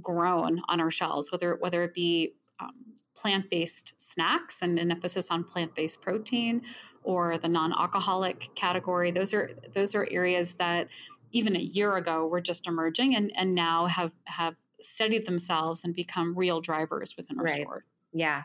[0.00, 5.42] grown on our shelves whether whether it be um, plant-based snacks and an emphasis on
[5.44, 6.62] plant-based protein
[7.02, 10.88] or the non-alcoholic category those are those are areas that
[11.32, 15.94] even a year ago were just emerging and and now have have steadied themselves and
[15.94, 17.48] become real drivers within our Right.
[17.48, 18.42] store Yeah.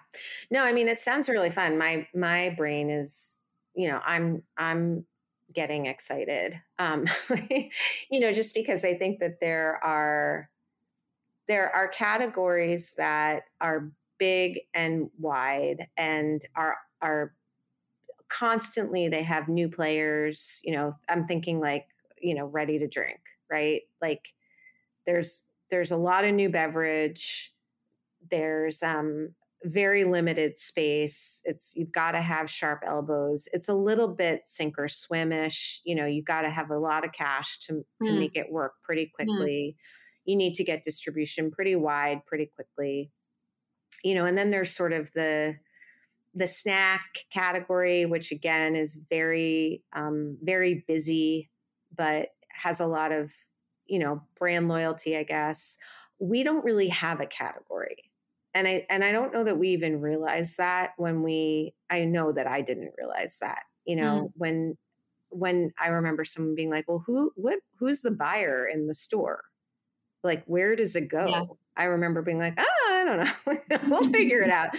[0.52, 1.78] No, I mean it sounds really fun.
[1.78, 3.40] My my brain is,
[3.76, 5.06] you know, I'm I'm
[5.54, 6.62] getting excited.
[6.78, 7.06] Um
[8.10, 10.50] you know, just because I think that there are
[11.48, 17.34] there are categories that are big and wide and are are
[18.30, 21.88] constantly they have new players, you know, I'm thinking like,
[22.22, 23.20] you know, ready to drink,
[23.52, 23.82] right?
[24.02, 24.34] Like
[25.06, 27.54] there's there's a lot of new beverage
[28.32, 29.30] there's um,
[29.66, 31.42] very limited space.
[31.46, 33.48] It's you've got to have sharp elbows.
[33.54, 35.82] It's a little bit sink or swimish.
[35.86, 38.20] You know, you've got to have a lot of cash to to Mm.
[38.20, 39.78] make it work pretty quickly.
[40.26, 43.12] You need to get distribution pretty wide pretty quickly.
[44.04, 45.58] You know, and then there's sort of the
[46.34, 51.50] the snack category, which again is very um, very busy,
[51.96, 53.34] but has a lot of
[53.88, 55.18] you know brand loyalty.
[55.18, 55.78] I guess
[56.20, 58.05] we don't really have a category
[58.56, 62.32] and i and i don't know that we even realized that when we i know
[62.32, 64.76] that i didn't realize that you know when
[65.30, 69.44] when i remember someone being like well who what who's the buyer in the store?
[70.24, 71.28] Like where does it go?
[71.28, 71.44] Yeah.
[71.78, 73.80] i remember being like oh i don't know.
[73.90, 74.76] We'll figure it out.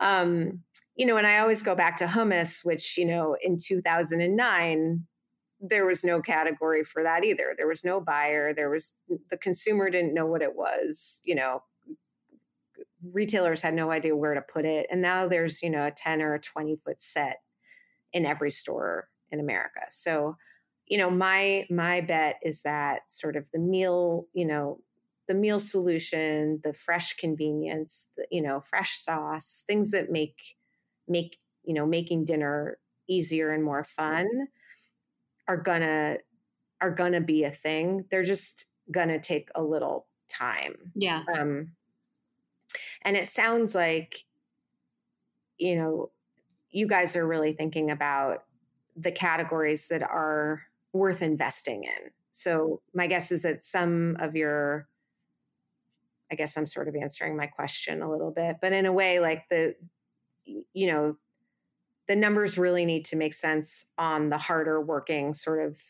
[0.00, 0.60] Um
[0.94, 5.06] you know and i always go back to hummus which you know in 2009
[5.66, 7.54] there was no category for that either.
[7.56, 8.52] There was no buyer.
[8.52, 8.92] There was
[9.30, 11.62] the consumer didn't know what it was you know
[13.12, 16.22] retailers had no idea where to put it and now there's you know a 10
[16.22, 17.38] or a 20 foot set
[18.12, 19.80] in every store in america.
[19.88, 20.36] So
[20.86, 24.80] you know my my bet is that sort of the meal you know
[25.28, 30.56] the meal solution the fresh convenience the, you know fresh sauce things that make
[31.08, 32.78] make you know making dinner
[33.08, 34.28] easier and more fun
[35.48, 36.18] are gonna
[36.80, 38.04] are gonna be a thing.
[38.10, 40.74] They're just gonna take a little time.
[40.94, 41.22] Yeah.
[41.38, 41.72] um,
[43.04, 44.24] and it sounds like
[45.58, 46.10] you know
[46.70, 48.44] you guys are really thinking about
[48.96, 54.88] the categories that are worth investing in so my guess is that some of your
[56.30, 59.20] i guess i'm sort of answering my question a little bit but in a way
[59.20, 59.74] like the
[60.46, 61.16] you know
[62.08, 65.80] the numbers really need to make sense on the harder working sort of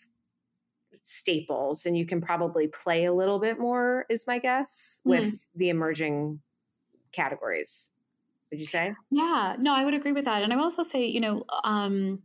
[1.02, 5.10] staples and you can probably play a little bit more is my guess Mhm.
[5.10, 6.40] with the emerging
[7.14, 7.92] categories
[8.50, 10.42] would you say Yeah, no, I would agree with that.
[10.42, 12.22] And I would also say, you know, um,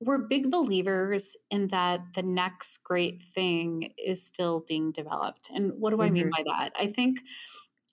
[0.00, 5.50] we're big believers in that the next great thing is still being developed.
[5.54, 6.72] And what do I mean by that?
[6.76, 7.20] I think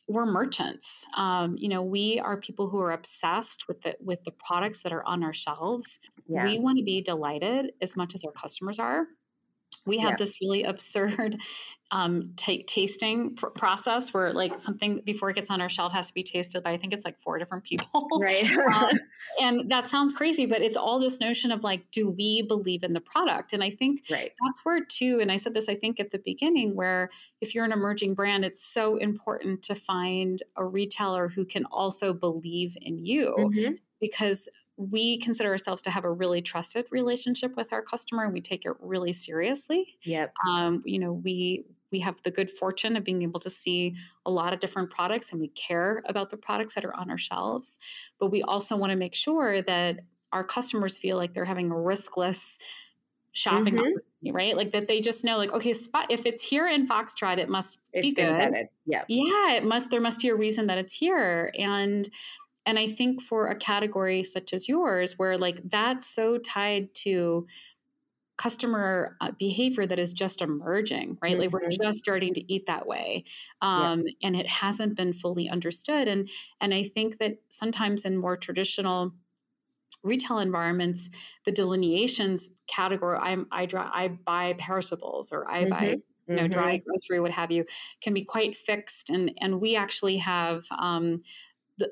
[0.08, 1.06] we're merchants.
[1.16, 4.92] Um, you know, we are people who are obsessed with the with the products that
[4.92, 6.00] are on our shelves.
[6.28, 9.06] yeah We want to be delighted as much as our customers are.
[9.86, 10.18] We have Yeah.
[10.18, 11.38] this really absurd
[11.92, 16.08] um, ta tasting pr- process where, like, something before it gets on our shelf has
[16.08, 18.08] to be tasted by I think it's like four different people.
[18.14, 18.90] right Um,
[19.42, 22.94] and that sounds crazy, but it's all this notion of like, do we believe in
[22.94, 23.54] the product?
[23.54, 26.20] And I think right that's where too and i said this i think at the
[26.20, 27.10] beginning where
[27.42, 32.14] if you're an emerging brand it's so important to find a retailer who can also
[32.14, 33.80] believe in you Mhm.
[34.00, 34.48] because
[34.80, 38.66] we consider ourselves to have a really trusted relationship with our customer and we take
[38.66, 40.00] it really seriously.
[40.04, 40.34] Yep.
[40.50, 44.32] Um, you know we we have the good fortune of being able to see a
[44.32, 47.80] lot of different products and we care about the products that are on our shelves
[48.20, 50.00] but we also want to make sure that
[50.32, 52.60] our customers feel like they're having a riskless
[53.34, 53.80] shopping Mhm.
[53.80, 54.58] opportunity right?
[54.58, 57.80] Like that they just know like okay spot if it's here in foxtrot it must
[58.02, 58.68] be good.
[58.86, 59.04] Yeah.
[59.08, 62.10] yeah it must there must be a reason that it's here and
[62.66, 67.47] and i think for a category such as yours where like that's so tied to
[68.38, 71.38] customer uh, behavior that is just emerging right?
[71.38, 71.70] Like we're Mhm.
[71.84, 73.26] just starting to eat that way
[73.62, 76.07] um, and it hasn't been fully understood.
[76.07, 76.30] And
[76.62, 79.14] and i think that sometimes in more traditional
[80.03, 81.10] retail environments
[81.45, 85.89] the delineations category i'm i dry i buy perishables or i buy
[86.34, 86.84] you know dry Mhm.
[86.86, 87.66] grocery what have you
[88.01, 89.10] can be quite fixed.
[89.10, 91.24] And and we actually have um,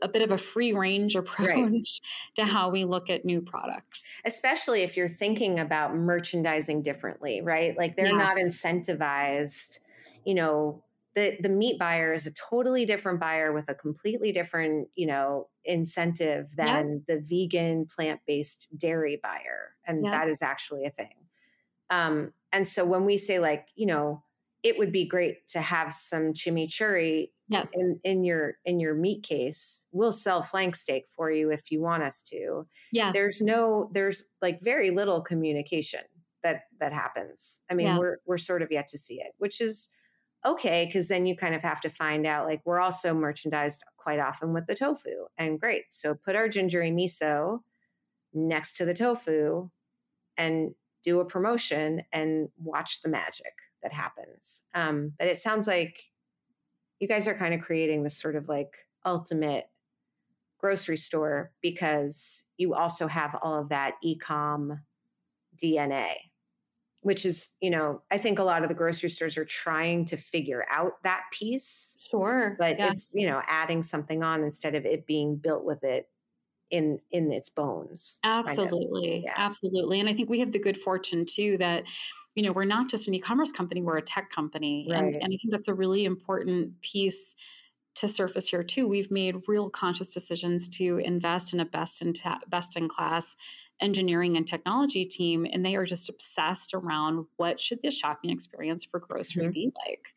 [0.01, 2.01] a bit of a free range approach
[2.35, 7.77] to how we look at new products especially if you're thinking about merchandising differently right
[7.77, 8.17] like they're Yeah.
[8.17, 9.79] not incentivized
[10.25, 10.83] you know
[11.15, 15.49] the the meat buyer is a totally different buyer with a completely different you know
[15.63, 16.79] incentive Yeah.
[16.79, 20.11] than the vegan plant-based dairy buyer and Yeah.
[20.11, 21.27] that is actually a thing
[21.89, 24.23] um and so when we say like you know
[24.63, 27.63] it would be great to have some chimichurri Yeah.
[27.73, 31.81] in in your in your meat case we'll sell flank steak for you if you
[31.81, 36.01] want us to yeah there's no there's like very little communication
[36.43, 37.97] that that happens i mean Yeah.
[37.99, 39.87] we're we're sort of yet to see it which is
[40.45, 44.19] okay because then you kind of have to find out like we're also merchandised quite
[44.19, 47.59] often with the tofu and great so put our gingery miso
[48.33, 49.69] next to the tofu
[50.37, 56.11] and do a promotion and watch the magic that happens um, but it sounds like
[56.99, 58.73] you guys are kind of creating this sort of like
[59.05, 59.69] ultimate
[60.59, 64.81] grocery store because you also have all of that e-com
[65.61, 66.13] DNA,
[67.01, 70.17] which is, you know, I think a lot of the grocery stores are trying to
[70.17, 71.97] figure out that piece.
[72.09, 72.55] Sure.
[72.57, 72.91] But yeah.
[72.91, 76.09] it's, you know, adding something on instead of it being built with it
[76.69, 78.19] in in its bones.
[78.23, 79.23] Absolutely.
[79.25, 79.33] Yeah.
[79.37, 79.99] Absolutely.
[79.99, 81.83] And I think we have the good fortune too that
[82.35, 84.87] you know, we're not just an e-commerce company, we're a tech company.
[84.87, 84.99] Right.
[84.99, 87.35] And, and I think that's a really important piece
[87.99, 88.87] to surface here too.
[88.87, 93.35] We've made real conscious decisions to invest in a best in ta- best in class
[93.79, 98.85] engineering and technology team, and they are just obsessed around what should the shopping experience
[98.85, 99.51] for grocery mm-hmm.
[99.51, 100.07] be like.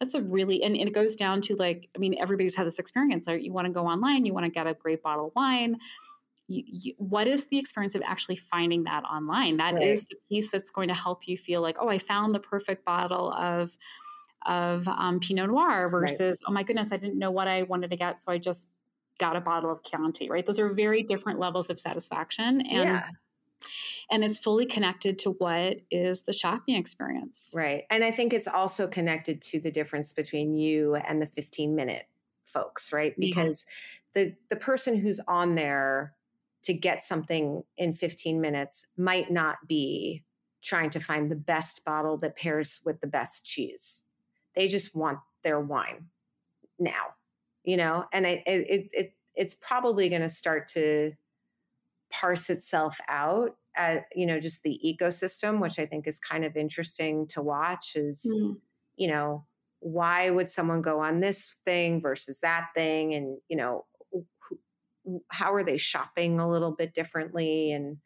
[0.00, 2.78] That's a really and, and, it goes down to like I mean everybody's had this
[2.78, 3.26] experience.
[3.26, 3.40] Right?
[3.40, 5.78] You want to go online, you want to get a great bottle of wine
[6.48, 9.58] you, you, what is the experience of actually finding that online?
[9.58, 9.82] That right.
[9.82, 12.84] is the piece that's going to help you feel like, oh, I found the perfect
[12.84, 13.76] bottle of
[14.46, 16.50] of um, Pinot Noir versus, right.
[16.50, 18.70] oh my goodness, I didn't know what I wanted to get, so I just
[19.18, 20.28] got a bottle of Chianti.
[20.28, 20.44] Right?
[20.44, 23.08] Those are very different levels of satisfaction, and yeah.
[24.10, 27.50] and it's fully connected to what is the shopping experience.
[27.54, 31.74] Right, and I think it's also connected to the difference between you and the fifteen
[31.74, 32.06] minute
[32.44, 33.14] folks, right?
[33.18, 33.66] Because
[34.14, 34.24] yeah.
[34.24, 36.14] the the person who's on there
[36.62, 40.24] to get something in 15 minutes might not be
[40.62, 44.04] trying to find the best bottle that pairs with the best cheese.
[44.58, 46.08] They just want their wine
[46.78, 47.14] now,
[47.64, 51.12] you know, and it, it, it it's probably going to start to
[52.10, 56.56] parse itself out at, you know, just the ecosystem, which I think is kind of
[56.56, 58.56] interesting to watch is, mm.
[58.96, 59.46] you know,
[59.80, 63.14] why would someone go on this thing versus that thing?
[63.14, 63.84] And, you know,
[65.30, 67.98] how are they shopping a little bit differently and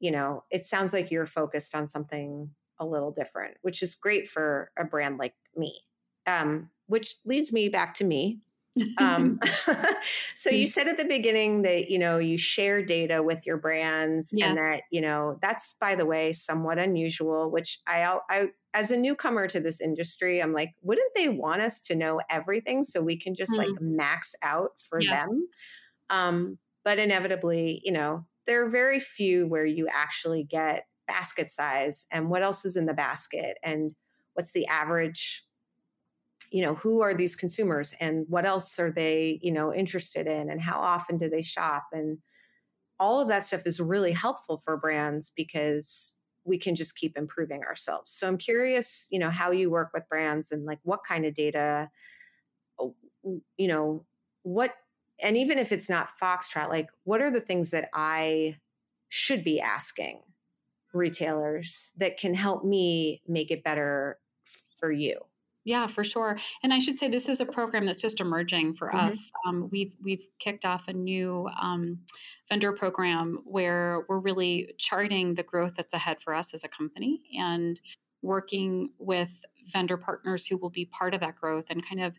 [0.00, 4.28] you know it sounds like you're focused on something a little different which is great
[4.28, 5.82] for a brand like me
[6.26, 8.38] um, which leads me back to me
[8.98, 9.40] um,
[10.34, 14.30] so you said at the beginning that you know you share data with your brands
[14.32, 14.46] yeah.
[14.46, 18.96] and that you know that's by the way somewhat unusual which I, I as a
[18.96, 23.16] newcomer to this industry i'm like wouldn't they want us to know everything so we
[23.16, 23.58] can just mm.
[23.58, 25.26] like max out for yeah.
[25.26, 25.48] them
[26.10, 32.06] um, but inevitably, you know, there are very few where you actually get basket size
[32.10, 33.94] and what else is in the basket and
[34.34, 35.44] what's the average
[36.50, 40.50] you know who are these consumers and what else are they you know interested in
[40.50, 42.18] and how often do they shop and
[43.00, 47.62] all of that stuff is really helpful for brands because we can just keep improving
[47.62, 51.24] ourselves so i'm curious you know how you work with brands and like what kind
[51.24, 51.88] of data
[52.78, 52.94] oh,
[53.56, 54.04] you know
[54.42, 54.74] what
[55.22, 58.56] and even if it's not Foxtrot, like what are the things that I
[59.08, 60.20] should be asking
[60.92, 64.18] retailers that can help me make it better
[64.78, 65.18] for you?
[65.68, 66.38] Yeah, for sure.
[66.62, 69.08] And I should say this is a program that's just emerging for mm-hmm.
[69.08, 69.30] us.
[69.46, 71.98] Um, we've we've kicked off a new um,
[72.48, 77.20] vendor program where we're really charting the growth that's ahead for us as a company
[77.38, 77.78] and
[78.22, 82.18] working with vendor partners who will be part of that growth and kind of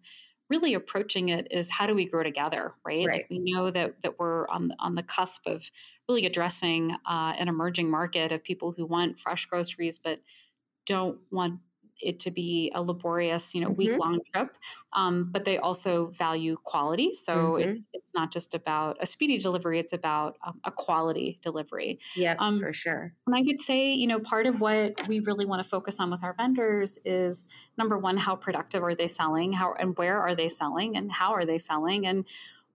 [0.51, 3.07] really approaching it is how do we grow together, right?
[3.07, 3.17] right.
[3.17, 5.67] Like we know that that we're on on the cusp of
[6.07, 10.19] really addressing uh, an emerging market of people who want fresh groceries but
[10.85, 11.59] don't want
[11.99, 13.77] it to be a laborious, you know, mm-hmm.
[13.77, 14.57] week long trip.
[14.93, 17.13] Um, but they also value quality.
[17.13, 17.69] So mm-hmm.
[17.69, 21.99] it's it's not just about a speedy delivery; it's about um, a quality delivery.
[22.15, 23.13] Yeah, um, for sure.
[23.27, 26.09] And I would say, you know, part of what we really want to focus on
[26.11, 27.47] with our vendors is
[27.77, 29.53] number one, how productive are they selling?
[29.53, 30.97] How and where are they selling?
[30.97, 32.07] And how are they selling?
[32.07, 32.25] And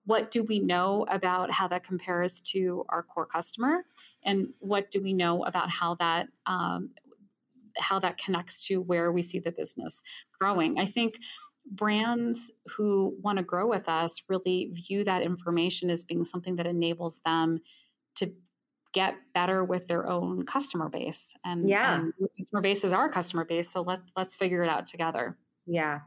[0.07, 3.85] what do we know about how that compares to our core customer?
[4.22, 6.91] And what do we know about how that um,
[7.79, 10.03] how that connects to where we see the business
[10.39, 10.79] growing.
[10.79, 11.18] I think
[11.70, 16.66] brands who want to grow with us really view that information as being something that
[16.66, 17.61] enables them
[18.16, 18.33] to
[18.93, 23.45] get better with their own customer base and yeah and customer base is our customer
[23.45, 26.01] base so let's let's figure it out together yeah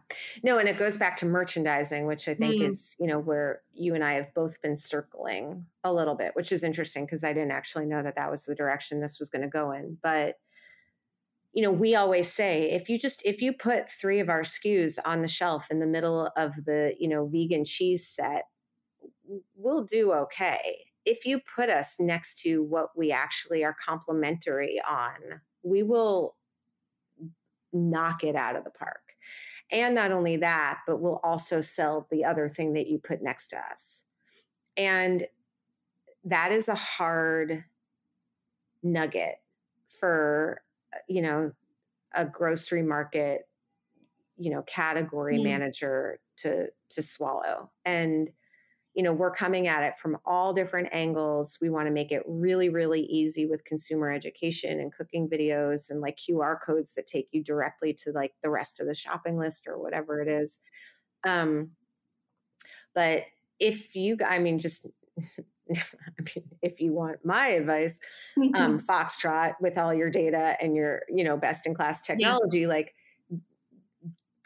[0.44, 2.70] no and it goes back to merchandising which i think mm.
[2.70, 6.52] is you know where you and i have both been circling a little bit which
[6.52, 9.42] is interesting because i didn't actually know that that was the direction this was going
[9.42, 10.36] to go in but
[11.54, 15.00] you know, we always say if you just if you put three of our SKUs
[15.06, 18.44] on the shelf in the middle of the, you know, vegan cheese set,
[19.56, 20.86] we'll do okay.
[21.06, 26.36] If you put us next to what we actually are complementary on, we will
[27.74, 29.02] knock it out of the park.
[29.72, 33.50] And not only that, but we'll also sell the other thing that you put next
[33.50, 34.06] to us.
[34.78, 35.26] And
[36.24, 37.66] that is a hard
[38.84, 39.36] nugget
[39.88, 40.62] for
[41.08, 41.52] you know,
[42.14, 43.42] a grocery market,
[44.38, 45.44] you know, category mm.
[45.44, 47.72] manager to to swallow.
[47.86, 48.32] And
[48.98, 51.60] you know, we're coming at it from all different angles.
[51.62, 56.02] We want to make it really, really easy with consumer education and cooking videos and
[56.02, 59.68] like QR codes that take you directly to like the rest of the shopping list
[59.68, 60.58] or whatever it is.
[61.28, 61.74] Um,
[62.96, 63.26] but
[63.60, 64.88] if you, I mean, just
[65.76, 68.00] I mean, if you want my advice,
[68.56, 72.68] um, Foxtrot with all your data and your, you know, best in class technology, yeah.
[72.68, 72.94] like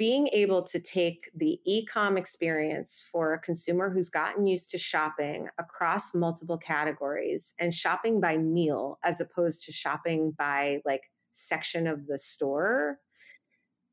[0.02, 5.48] being able to take the e-com experience for a consumer who's gotten used to shopping
[5.60, 12.08] across multiple categories and shopping by meal as opposed to shopping by like section of
[12.08, 12.98] the store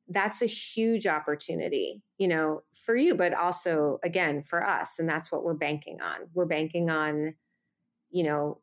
[0.09, 5.31] that's a huge opportunity you know for you but also again for us and that's
[5.31, 7.35] what we're banking on we're banking on
[8.11, 8.59] you know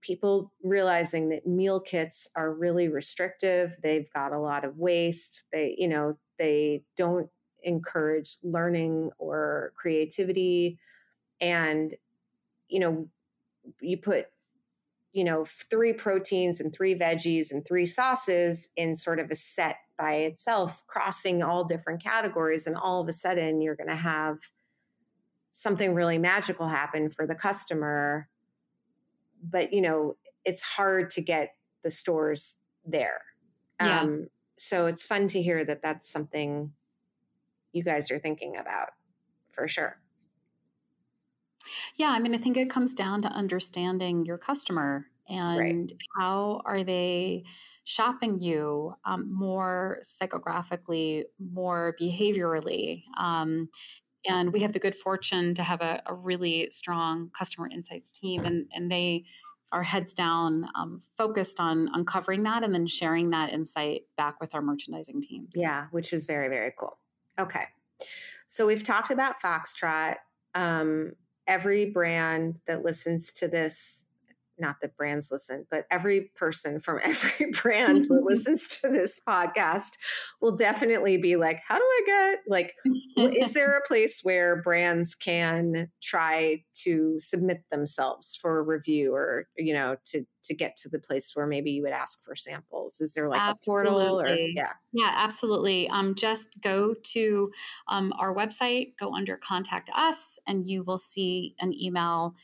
[0.00, 5.74] people realizing that meal kits are really restrictive they've got a lot of waste they
[5.78, 7.28] you know they don't
[7.62, 10.78] encourage learning or creativity.
[11.40, 11.94] And,
[12.68, 13.08] you know,
[13.80, 14.26] you put,
[15.12, 19.76] you know, three proteins and three veggies and three sauces in sort of a set
[19.98, 22.66] by itself, crossing all different categories.
[22.66, 24.38] And all of a sudden, you're going to have
[25.50, 28.28] something really magical happen for the customer.
[29.42, 31.50] But, you know, it's hard to get
[31.82, 33.22] the stores there.
[33.80, 34.00] Yeah.
[34.00, 36.72] Um, so it's fun to hear that that's something
[37.72, 38.90] you guys are thinking about
[39.50, 40.00] for sure.
[41.96, 45.92] Yeah, I mean, I think it comes down to understanding your customer and right.
[46.18, 47.44] how are they
[47.84, 53.02] shopping you um, more psychographically, more behaviorally.
[53.18, 53.68] Um,
[54.26, 58.44] and we have the good fortune to have a, a really strong customer insights team,
[58.44, 59.24] and, and they
[59.72, 64.54] are heads down, um, focused on uncovering that and then sharing that insight back with
[64.54, 65.50] our merchandising teams.
[65.54, 66.98] Yeah, which is very, very cool.
[67.38, 67.64] Okay.
[68.46, 70.16] So we've talked about Foxtrot.
[70.54, 71.12] Um,
[71.46, 74.06] every brand that listens to this
[74.58, 79.96] not that brands listen, but every person from every brand that listens to this podcast
[80.40, 82.72] will definitely be like, how do I get like
[83.16, 89.46] is there a place where brands can try to submit themselves for a review or
[89.56, 93.00] you know to to get to the place where maybe you would ask for samples?
[93.00, 93.90] Is there like absolutely.
[93.90, 94.72] a portal or yeah.
[94.92, 95.88] Yeah, absolutely.
[95.90, 97.50] Um just go to
[97.88, 102.34] um, our website, go under contact us and you will see an email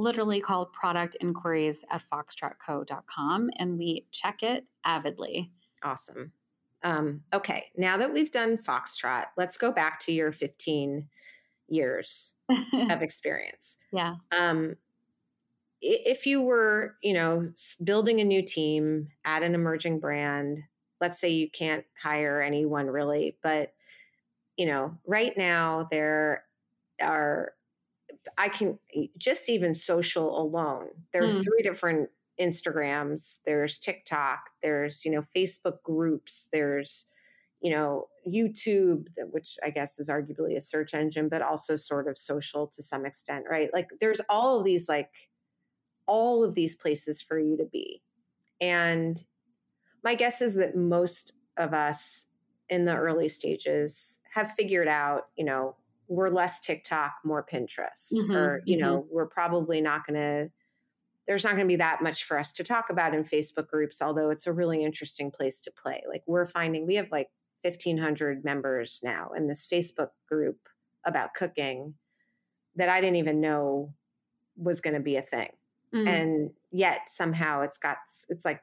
[0.00, 5.50] literally called product inquiries at foxtrotco.com and we check it avidly.
[5.82, 6.32] Awesome.
[6.82, 11.06] Um, okay, now that we've done Foxtrot, let's go back to your 15
[11.68, 12.34] years
[12.90, 13.76] of experience.
[13.92, 14.14] Yeah.
[14.38, 14.76] Um,
[15.82, 17.52] if you were, you know,
[17.84, 20.62] building a new team at an emerging brand,
[21.00, 23.72] let's say you can't hire anyone really, but
[24.56, 26.44] you know, right now there
[27.02, 27.54] are
[28.36, 28.78] I can
[29.18, 30.88] just even social alone.
[31.12, 31.42] There are mm.
[31.42, 32.10] three different
[32.40, 33.40] Instagrams.
[33.44, 34.50] There's TikTok.
[34.62, 36.48] There's you know Facebook groups.
[36.52, 37.06] There's
[37.60, 42.18] you know YouTube, which I guess is arguably a search engine, but also sort of
[42.18, 43.70] social to some extent, right?
[43.72, 45.10] Like there's all of these like
[46.06, 48.02] all of these places for you to be,
[48.60, 49.22] and
[50.02, 52.26] my guess is that most of us
[52.70, 55.74] in the early stages have figured out, you know,
[56.10, 58.84] we're less TikTok, more Pinterest, mm-hmm, or you mm-hmm.
[58.84, 60.50] know, we're probably not going to.
[61.28, 64.02] There's not going to be that much for us to talk about in Facebook groups,
[64.02, 66.02] although it's a really interesting place to play.
[66.08, 67.28] Like we're finding we have like
[67.62, 70.58] 1,500 members now in this Facebook group
[71.06, 71.94] about cooking
[72.74, 73.94] that I didn't even know
[74.56, 75.50] was going to be a thing,
[75.94, 76.08] mm-hmm.
[76.08, 77.98] and yet somehow it's got
[78.28, 78.60] it's like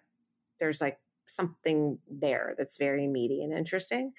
[0.60, 4.12] there's like something there that's very meaty and interesting.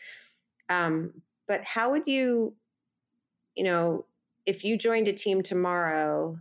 [0.71, 1.13] Um,
[1.47, 2.55] but how would you
[3.59, 4.07] you know,
[4.47, 6.39] if you joined a team tomorrow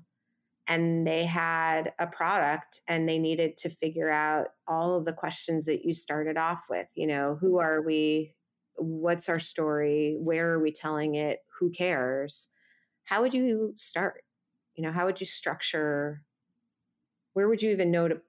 [0.68, 5.66] and they had a product and they needed to figure out all of the questions
[5.66, 7.66] that you started off with, you know, who mm-hmm.
[7.66, 8.36] are we?
[8.76, 10.16] What's our story?
[10.20, 11.40] Where are we telling it?
[11.60, 12.50] Who cares?
[13.06, 14.24] How would you start?
[14.76, 16.22] You know, how would you structure?
[17.34, 18.22] Where would you even know to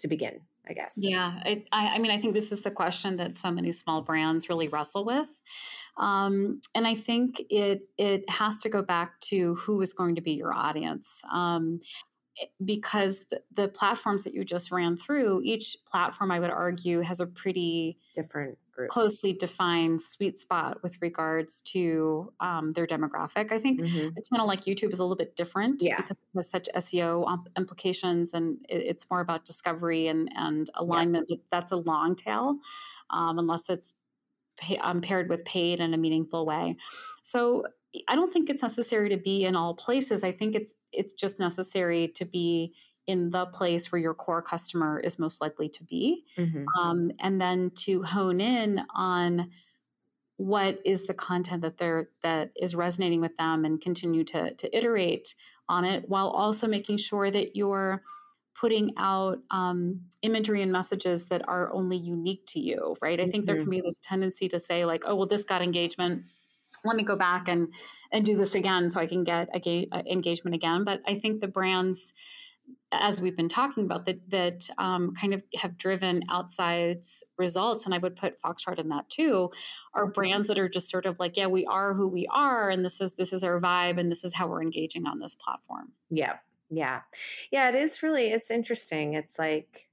[0.00, 0.42] to begin?
[0.68, 0.94] I guess.
[0.96, 4.48] Yeah, I, I mean, I think this is the question that so many small brands
[4.48, 5.28] really wrestle with,
[5.96, 10.20] um, and I think it it has to go back to who is going to
[10.20, 11.22] be your audience.
[11.32, 11.80] Um,
[12.64, 17.20] because the, the, platforms that you just ran through, each platform, I would argue, has
[17.20, 18.90] a pretty different group.
[18.90, 23.52] closely defined sweet spot with regards to um, their demographic.
[23.52, 24.18] I think mm-hmm.
[24.18, 25.96] a channel like YouTube is a little bit different yeah.
[25.96, 31.26] because it has such SEO implications and it, it's more about discovery and, and alignment.
[31.28, 31.36] Yeah.
[31.50, 32.56] That's a long tail,
[33.10, 33.94] um, unless it's
[34.56, 36.76] pay, um, paired with paid in a meaningful way.
[37.22, 37.64] So
[38.08, 40.22] I don't think it's necessary to be in all places.
[40.22, 42.74] I think it's it's just necessary to be
[43.06, 46.64] in the place where your core customer is most likely to be, mm-hmm.
[46.80, 49.50] um, and then to hone in on
[50.36, 54.76] what is the content that they're that is resonating with them, and continue to to
[54.76, 55.34] iterate
[55.68, 58.02] on it, while also making sure that you're
[58.58, 62.96] putting out um, imagery and messages that are only unique to you.
[63.00, 63.20] Right?
[63.20, 63.46] I think mm-hmm.
[63.46, 66.24] there can be this tendency to say like, oh, well, this got engagement
[66.84, 67.72] let me go back and
[68.12, 70.84] and do this again so I can get a ga- engagement again.
[70.84, 72.14] But I think the brands,
[72.92, 76.96] as we've been talking about, that that um, kind of have driven outside
[77.38, 79.50] results, and I would put Foxtrot in that too,
[79.94, 82.84] are brands that are just sort of like, yeah, we are who we are, and
[82.84, 85.92] this is this is our vibe, and this is how we're engaging on this platform.
[86.10, 86.36] Yeah,
[86.68, 87.02] yeah,
[87.50, 87.68] yeah.
[87.68, 89.14] It is really it's interesting.
[89.14, 89.88] It's like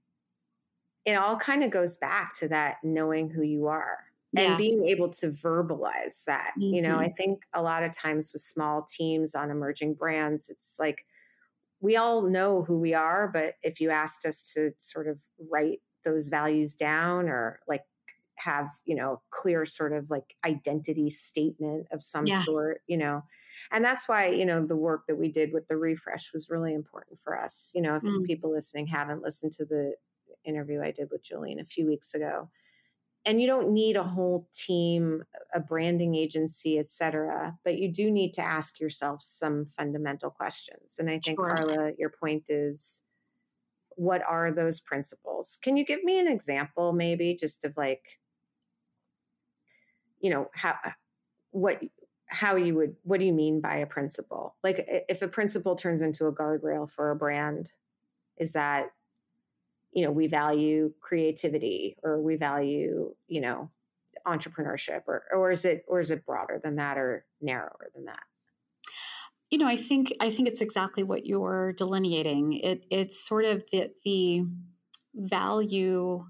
[1.06, 4.00] it all kind of goes back to that knowing who you are
[4.36, 4.58] and yeah.
[4.58, 6.74] being able to verbalize that mm-hmm.
[6.74, 7.14] you know i mm-hmm.
[7.14, 11.06] think a lot of times with small teams on emerging brands it's like
[11.80, 15.22] we all know who we are but if you asked us to sort of
[15.52, 17.84] write those values down or like
[18.38, 22.44] have you know clear sort of like identity statement of some yeah.
[22.44, 23.24] sort you know
[23.72, 26.74] and that's why you know the work that we did with the refresh was really
[26.74, 28.24] important for us you know if mm.
[28.26, 29.94] people listening haven't listened to the
[30.46, 32.50] interview i did with julian a few weeks ago
[33.28, 35.24] and you don't need a whole team
[35.54, 40.96] a branding agency et cetera but you do need to ask yourself some fundamental questions
[40.98, 41.56] and i think sure.
[41.56, 43.04] carla your point is
[43.96, 48.20] what are those principles can you give me an example maybe just of like
[50.20, 50.92] you know how uh,
[51.52, 51.82] what
[52.28, 56.02] how you would what do you mean by a principle like if a principle turns
[56.02, 57.72] into a guardrail for a brand
[58.38, 58.90] is that
[59.98, 63.72] you know we value creativity or we value you know
[64.28, 68.22] entrepreneurship or or is it or is it broader than that or narrower than that?
[69.50, 72.54] You know i think i think it's exactly what you're delineating.
[72.54, 74.46] It it's sort of the the
[75.16, 76.24] value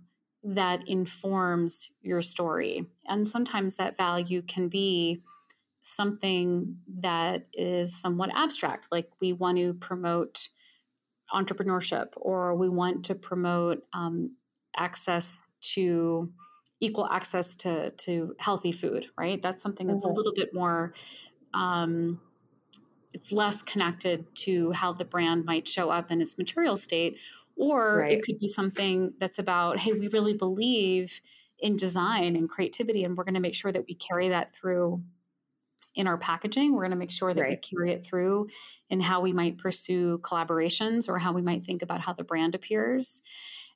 [0.46, 2.86] that informs your story.
[3.10, 5.24] And sometimes that value can be
[5.82, 10.48] something that is somewhat abstract like we want to promote
[11.34, 14.36] entrepreneurship or we want to promote um,
[14.76, 16.30] access to
[16.80, 20.12] equal access to to healthy food right that's something that's mm-hmm.
[20.12, 20.94] a little bit more
[21.54, 22.20] um,
[23.14, 27.18] it's less connected to how the brand might show up in its material state
[27.56, 28.12] or right.
[28.12, 31.20] it could be something that's about hey we really believe
[31.60, 35.02] in design and creativity and we're going to make sure that we carry that through
[35.98, 36.74] in our packaging.
[36.74, 37.50] We're going to make sure that right.
[37.52, 38.48] we carry it through
[38.90, 42.56] in how we might pursue collaborations or how we might think about how the brand
[42.56, 43.22] appears.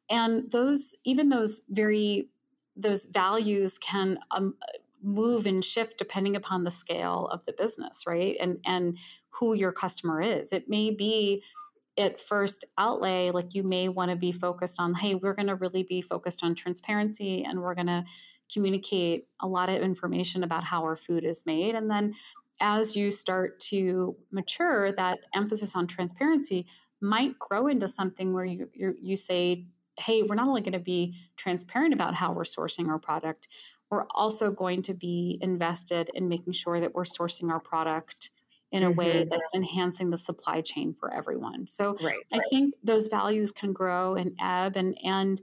[0.10, 2.30] And those, even those very,
[2.78, 4.56] those values can um,
[5.04, 8.38] move and shift depending upon the scale of the business, right?
[8.40, 8.98] And and
[9.30, 10.52] who your customer is.
[10.52, 11.44] It may be
[11.98, 15.56] at first outlay like you may want to be focused on hey we're going to
[15.56, 18.04] really be focused on transparency and we're going to
[18.52, 21.76] communicate a lot of information about how our food is made.
[21.76, 22.14] And then
[22.60, 26.68] as you start to mature, that emphasis on transparency
[27.02, 29.66] might grow into something where you, you, say,
[30.00, 33.48] hey, we're not only going to be transparent about how we're sourcing our product,
[33.90, 38.30] we're also going to be invested in making sure that we're sourcing our product
[38.72, 39.00] in a mm-hmm.
[39.00, 41.68] way that's enhancing the supply chain for everyone.
[41.68, 42.46] So right, I right.
[42.50, 45.42] think those values can grow and ebb and and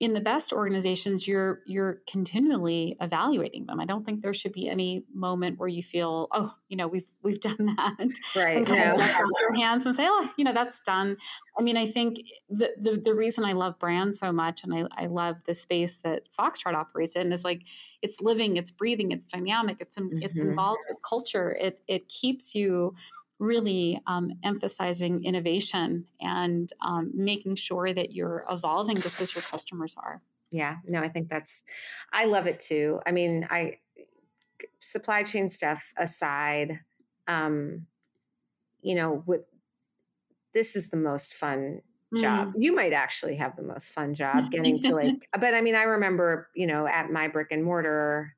[0.00, 4.68] in the best organizations you're you're continually evaluating them i don't think there should be
[4.68, 8.98] any moment where you feel oh you know we've we've done that right and kind
[8.98, 9.06] no.
[9.40, 11.16] your hands and say oh you know that's done
[11.58, 12.18] i mean i think
[12.50, 16.00] the, the the reason i love brands so much and i, I love the space
[16.00, 17.62] that foxtrot operates in is like
[18.02, 20.22] it's living it's breathing it's dynamic it's mm-hmm.
[20.22, 22.94] it's involved with culture it it keeps you
[23.38, 29.94] really um, emphasizing innovation and um, making sure that you're evolving just as your customers
[29.98, 30.22] are.
[30.50, 31.62] Yeah, no, I think that's,
[32.12, 33.00] I love it too.
[33.06, 33.78] I mean, I,
[34.80, 36.78] supply chain stuff aside,
[37.26, 37.86] um,
[38.82, 39.44] you know, with,
[40.52, 41.80] this is the most fun
[42.16, 42.50] job.
[42.50, 42.54] Mm.
[42.58, 45.82] You might actually have the most fun job getting to like, but I mean, I
[45.84, 48.36] remember, you know, at my brick and mortar,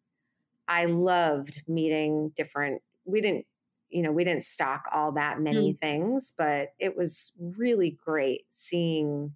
[0.67, 3.47] I loved meeting different, we didn't
[3.97, 5.81] you know, we didn't stock all that many mm.
[5.81, 9.33] things, but it was really great seeing,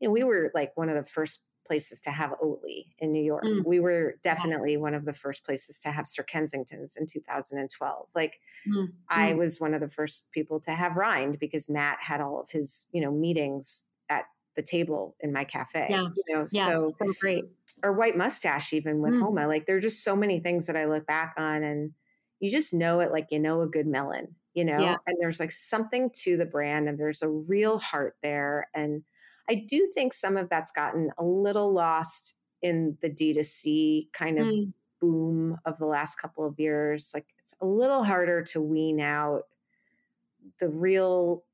[0.00, 3.22] you know, we were like one of the first places to have Oatly in New
[3.22, 3.44] York.
[3.44, 3.64] Mm.
[3.64, 8.08] We were definitely one of the first places to have Sir Kensington's in 2012.
[8.12, 8.88] Like mm.
[9.08, 9.38] I mm.
[9.38, 12.88] was one of the first people to have Rind because Matt had all of his,
[12.90, 14.24] you know, meetings at
[14.56, 15.86] the table in my cafe.
[15.88, 16.08] Yeah.
[16.16, 16.64] You know, yeah.
[16.64, 17.44] so, so great.
[17.84, 19.22] Or White Moustache even with mm.
[19.22, 19.46] Homa.
[19.46, 21.92] Like there are just so many things that I look back on and
[22.40, 24.76] you just know it like you know a good melon, you know?
[24.76, 24.96] Yeah.
[25.06, 28.68] And there's like something to the brand and there's a real heart there.
[28.74, 29.04] And
[29.48, 34.50] I do think some of that's gotten a little lost in the D2C kind of
[34.50, 34.72] Mm.
[35.00, 37.12] boom of the last couple of years.
[37.14, 39.44] Like it's a little harder to wean out
[40.58, 41.44] the real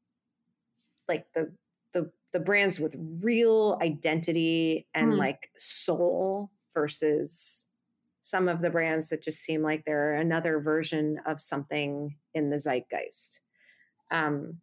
[1.09, 1.55] like the
[1.93, 5.19] the the brands with real identity and Mm.
[5.19, 7.67] like soul versus
[8.29, 12.59] some of the brands that just seem like they're another version of something in the
[12.59, 13.41] zeitgeist.
[14.11, 14.61] Um,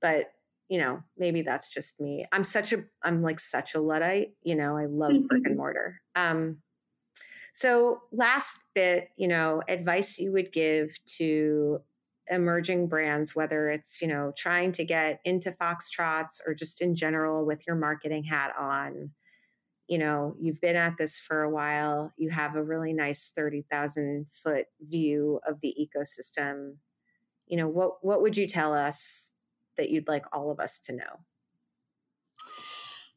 [0.00, 0.32] but
[0.68, 2.26] you know, maybe that's just me.
[2.30, 4.34] I'm such a I'm like such a luddite.
[4.42, 6.00] You know, I love brick and mortar.
[6.14, 6.58] Um,
[7.54, 11.80] so last bit, you know, advice you would give to
[12.30, 17.44] emerging brands, whether it's, you know, trying to get into Foxtrots or just in general
[17.44, 19.10] with your marketing hat on.
[19.88, 22.12] You know, you've been at this for a while.
[22.16, 26.76] You have a really nice 30,000 foot view of the ecosystem.
[27.46, 29.32] You know, what what would you tell us
[29.78, 31.24] that you'd like all of us to know?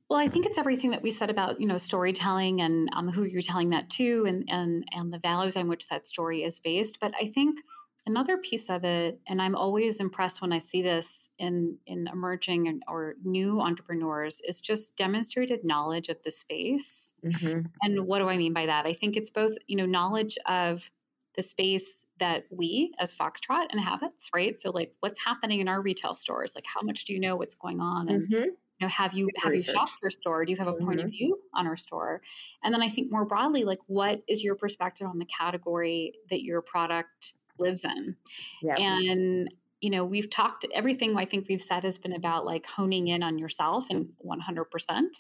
[0.10, 3.24] Well, I think it's everything that we said about you know storytelling and um, who
[3.24, 7.00] you're telling that to, and and and the values on which that story is based.
[7.00, 7.60] But I think
[8.06, 12.68] another piece of it, and I'm always impressed when I see this in in emerging
[12.68, 17.14] and, or new entrepreneurs, is just demonstrated knowledge of the space.
[17.24, 17.72] Mm-hmm.
[17.84, 18.86] And what do I mean by that?
[18.86, 20.92] I think it's both you know knowledge of
[21.36, 24.58] the space that we as Foxtrot and inhabits, right?
[24.58, 26.54] So like what's happening in our retail stores?
[26.56, 28.10] Like how much do you know what's going on?
[28.10, 28.52] And Mm-hmm.
[28.80, 31.00] you know have you Good have you shopped your store do you have a point
[31.00, 31.10] of Mhm.
[31.10, 32.22] view on our store
[32.64, 36.42] and then i think more broadly like what is your perspective on the category that
[36.44, 38.16] your product lives in
[38.62, 38.76] Yeah.
[38.78, 39.50] and
[39.80, 43.24] you know we've talked everything i think we've said has been about like honing in
[43.24, 44.66] on yourself and 100%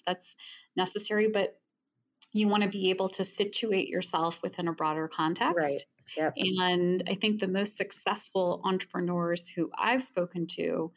[0.05, 0.35] that's
[0.75, 1.57] necessary but
[2.33, 5.85] you want to be able to situate yourself within a broader context Right.
[6.17, 6.33] Yep.
[6.37, 10.91] and I think the most successful entrepreneurs who I've spoken to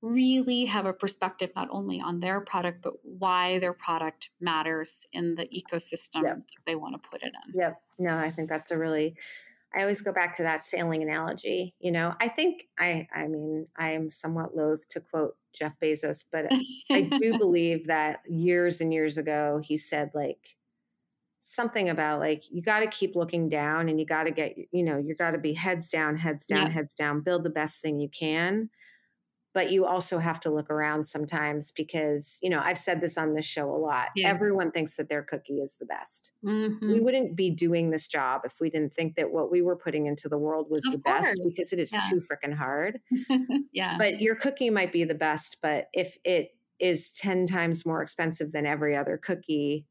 [0.00, 5.34] really have a perspective not only on their product, but why their product matters in
[5.34, 6.38] the ecosystem Yep.
[6.38, 7.60] that they want to put it in.
[7.60, 7.82] Yep.
[7.98, 9.16] No, I think that's a really
[9.78, 11.74] I always go back to that sailing analogy.
[11.80, 16.24] You know, I think I I mean, I am somewhat loath to quote Jeff Bezos,
[16.30, 16.54] but
[16.94, 20.56] I do believe that years and years ago he said like
[21.40, 24.82] something about like you got to keep looking down and you got to get you
[24.82, 26.70] know you got to be heads down heads down Yeah.
[26.70, 28.68] heads down build the best thing you can
[29.58, 33.34] but you also have to look around sometimes because you know I've said this on
[33.34, 34.28] this show a lot Yeah.
[34.28, 36.80] everyone thinks that their cookie is the best Mhm.
[36.92, 40.06] we wouldn't be doing this job if we didn't think that what we were putting
[40.06, 41.98] into the world was Of the best because it is Yeah.
[42.08, 43.00] too freaking hard
[43.72, 43.96] yeah.
[43.98, 48.52] but your cookie might be the best but if it is 10 times more expensive
[48.52, 49.86] than every other cookie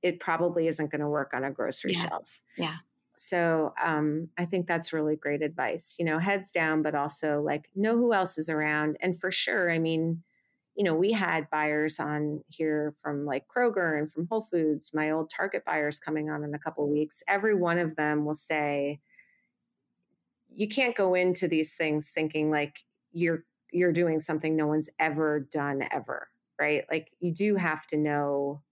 [0.00, 2.08] it probably isn't going to work on a grocery Yeah.
[2.08, 2.76] shelf Yeah.
[3.16, 7.68] So um, i think that's really great advice you know heads down but also like
[7.74, 10.22] know who else is around and for sure i mean
[10.76, 15.10] you know we had buyers on here from like kroger and from whole foods my
[15.10, 19.00] old target buyers coming on in a couple weeks every one of them will say
[20.54, 22.80] you can't go into these things thinking like
[23.12, 26.28] you're you're doing something no one's ever done ever
[26.60, 26.84] right?
[26.90, 28.62] Like you do have to know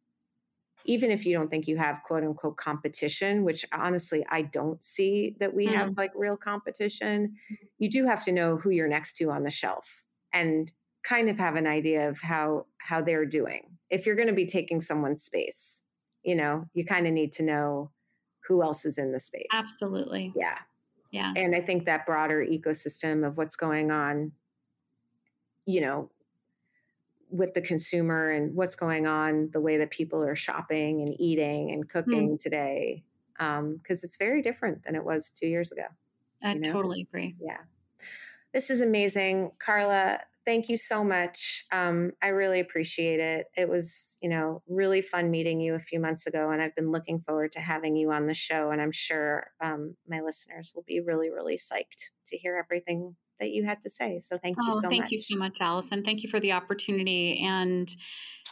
[0.84, 5.36] even if you don't think you have quote unquote competition which honestly i don't see
[5.38, 6.00] that we have mm-hmm.
[6.00, 7.54] like real competition mm-hmm.
[7.78, 10.72] you do have to know who you're next to on the shelf and
[11.02, 13.76] kind of have an idea of how how they're doing.
[13.90, 15.82] If you're going to be taking someone's space
[16.22, 17.90] you know you kind of need to know
[18.46, 19.46] who else is in the space.
[19.52, 20.32] Absolutely.
[20.36, 20.58] yeah.
[21.10, 21.34] Yeah.
[21.36, 24.32] and i think that broader ecosystem of what's going on
[25.66, 26.10] you know
[27.32, 31.70] with the consumer and what's going on the way that people are shopping and eating
[31.70, 33.02] and cooking today
[33.38, 35.86] because it's very different than it was two years ago
[36.42, 36.72] I you know?
[36.72, 37.36] totally agree.
[37.40, 37.58] yeah.
[38.52, 39.52] This is amazing.
[39.58, 41.64] Carla thank you so much.
[41.72, 43.46] Um, i really appreciate it.
[43.56, 46.90] It was you know really fun meeting you a few months ago and i've been
[46.90, 50.84] looking forward to having you on the show and i'm sure um, my listeners will
[50.86, 54.62] be really really psyched to hear everything that you had to say so thank you
[54.68, 56.04] Oh, so thank much you so much, Alison.
[56.04, 57.92] Thank you for the opportunity and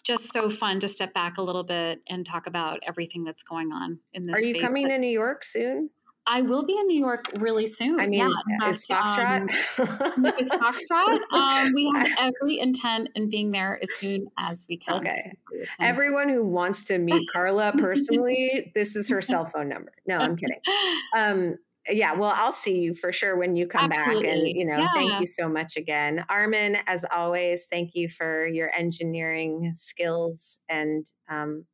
[0.03, 3.71] just so fun to step back a little bit and talk about everything that's going
[3.71, 5.91] on in this are you coming to new york soon
[6.27, 7.99] I will be in New York really soon.
[7.99, 10.55] i mean yeah, is fact, um, foxtrot it's
[10.93, 11.19] Foxtrot.
[11.33, 14.97] Um, we have every intent in being there as soon as we can.
[14.97, 15.33] Okay.
[15.81, 20.37] Everyone who wants to meet carla personally this is her cell phone number no i'm
[20.37, 20.61] kidding
[21.17, 21.57] um
[21.89, 25.19] yeah well i'll see you for sure when you come back and you know thank
[25.19, 31.65] you so much again armin as always thank you for your engineering skills and um,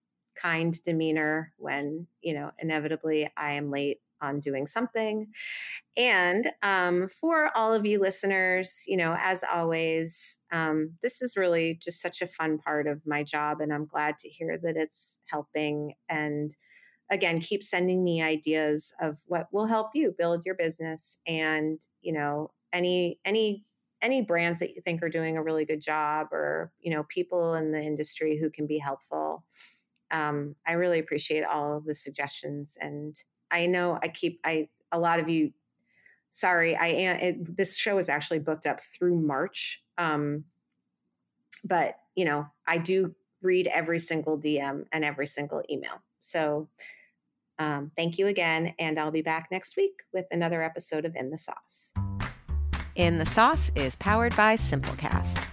[0.41, 5.27] kind demeanor when you know inevitably i am late on doing something.
[5.97, 11.79] And um, for all of you listeners, you know, as always, um, this is really
[11.83, 15.19] just such a fun part of my job, and I'm glad to hear that it's
[15.31, 15.95] helping.
[16.09, 16.55] And
[17.11, 22.13] again, keep sending me ideas of what will help you build your business, and you
[22.13, 23.65] know, any any
[24.03, 27.55] any brands that you think are doing a really good job, or you know, people
[27.55, 29.45] in the industry who can be helpful.
[30.11, 33.17] Um, I really appreciate all of the suggestions and
[33.51, 35.53] I know I keep I a lot of you.
[36.31, 37.45] Sorry, I am.
[37.45, 40.45] This show is actually booked up through March, um,
[41.65, 46.03] but you know I do read every single DM and every single email.
[46.27, 46.69] So
[47.59, 51.31] um, thank you again, and I'll be back next week with another episode of In
[51.31, 51.93] the Sauce.
[52.97, 55.45] In the Sauce is powered by Simplecast.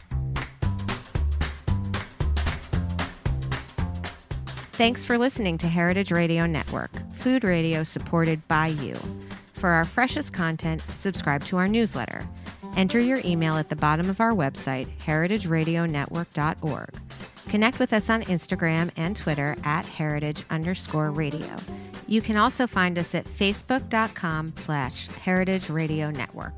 [4.73, 8.95] Thanks for listening to Heritage Radio Network, food radio supported by you.
[9.53, 12.27] For our freshest content, subscribe to our newsletter.
[12.75, 17.02] Enter your email at the bottom of our website, heritageradionetwork.org.
[17.53, 21.55] Connect with us on Instagram and Twitter at heritage underscore radio.
[22.07, 26.55] You can also find us at facebook.com slash heritage radio network.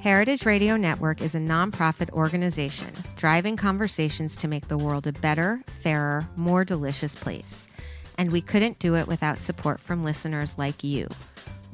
[0.00, 5.62] Heritage Radio Network is a nonprofit organization driving conversations to make the world a better,
[5.82, 7.68] fairer, more delicious place.
[8.16, 11.08] And we couldn't do it without support from listeners like you.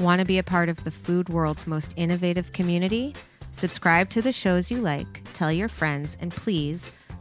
[0.01, 3.15] Want to be a part of the food world's most innovative community?
[3.53, 6.91] Subscribe to the shows you like, tell your friends, and please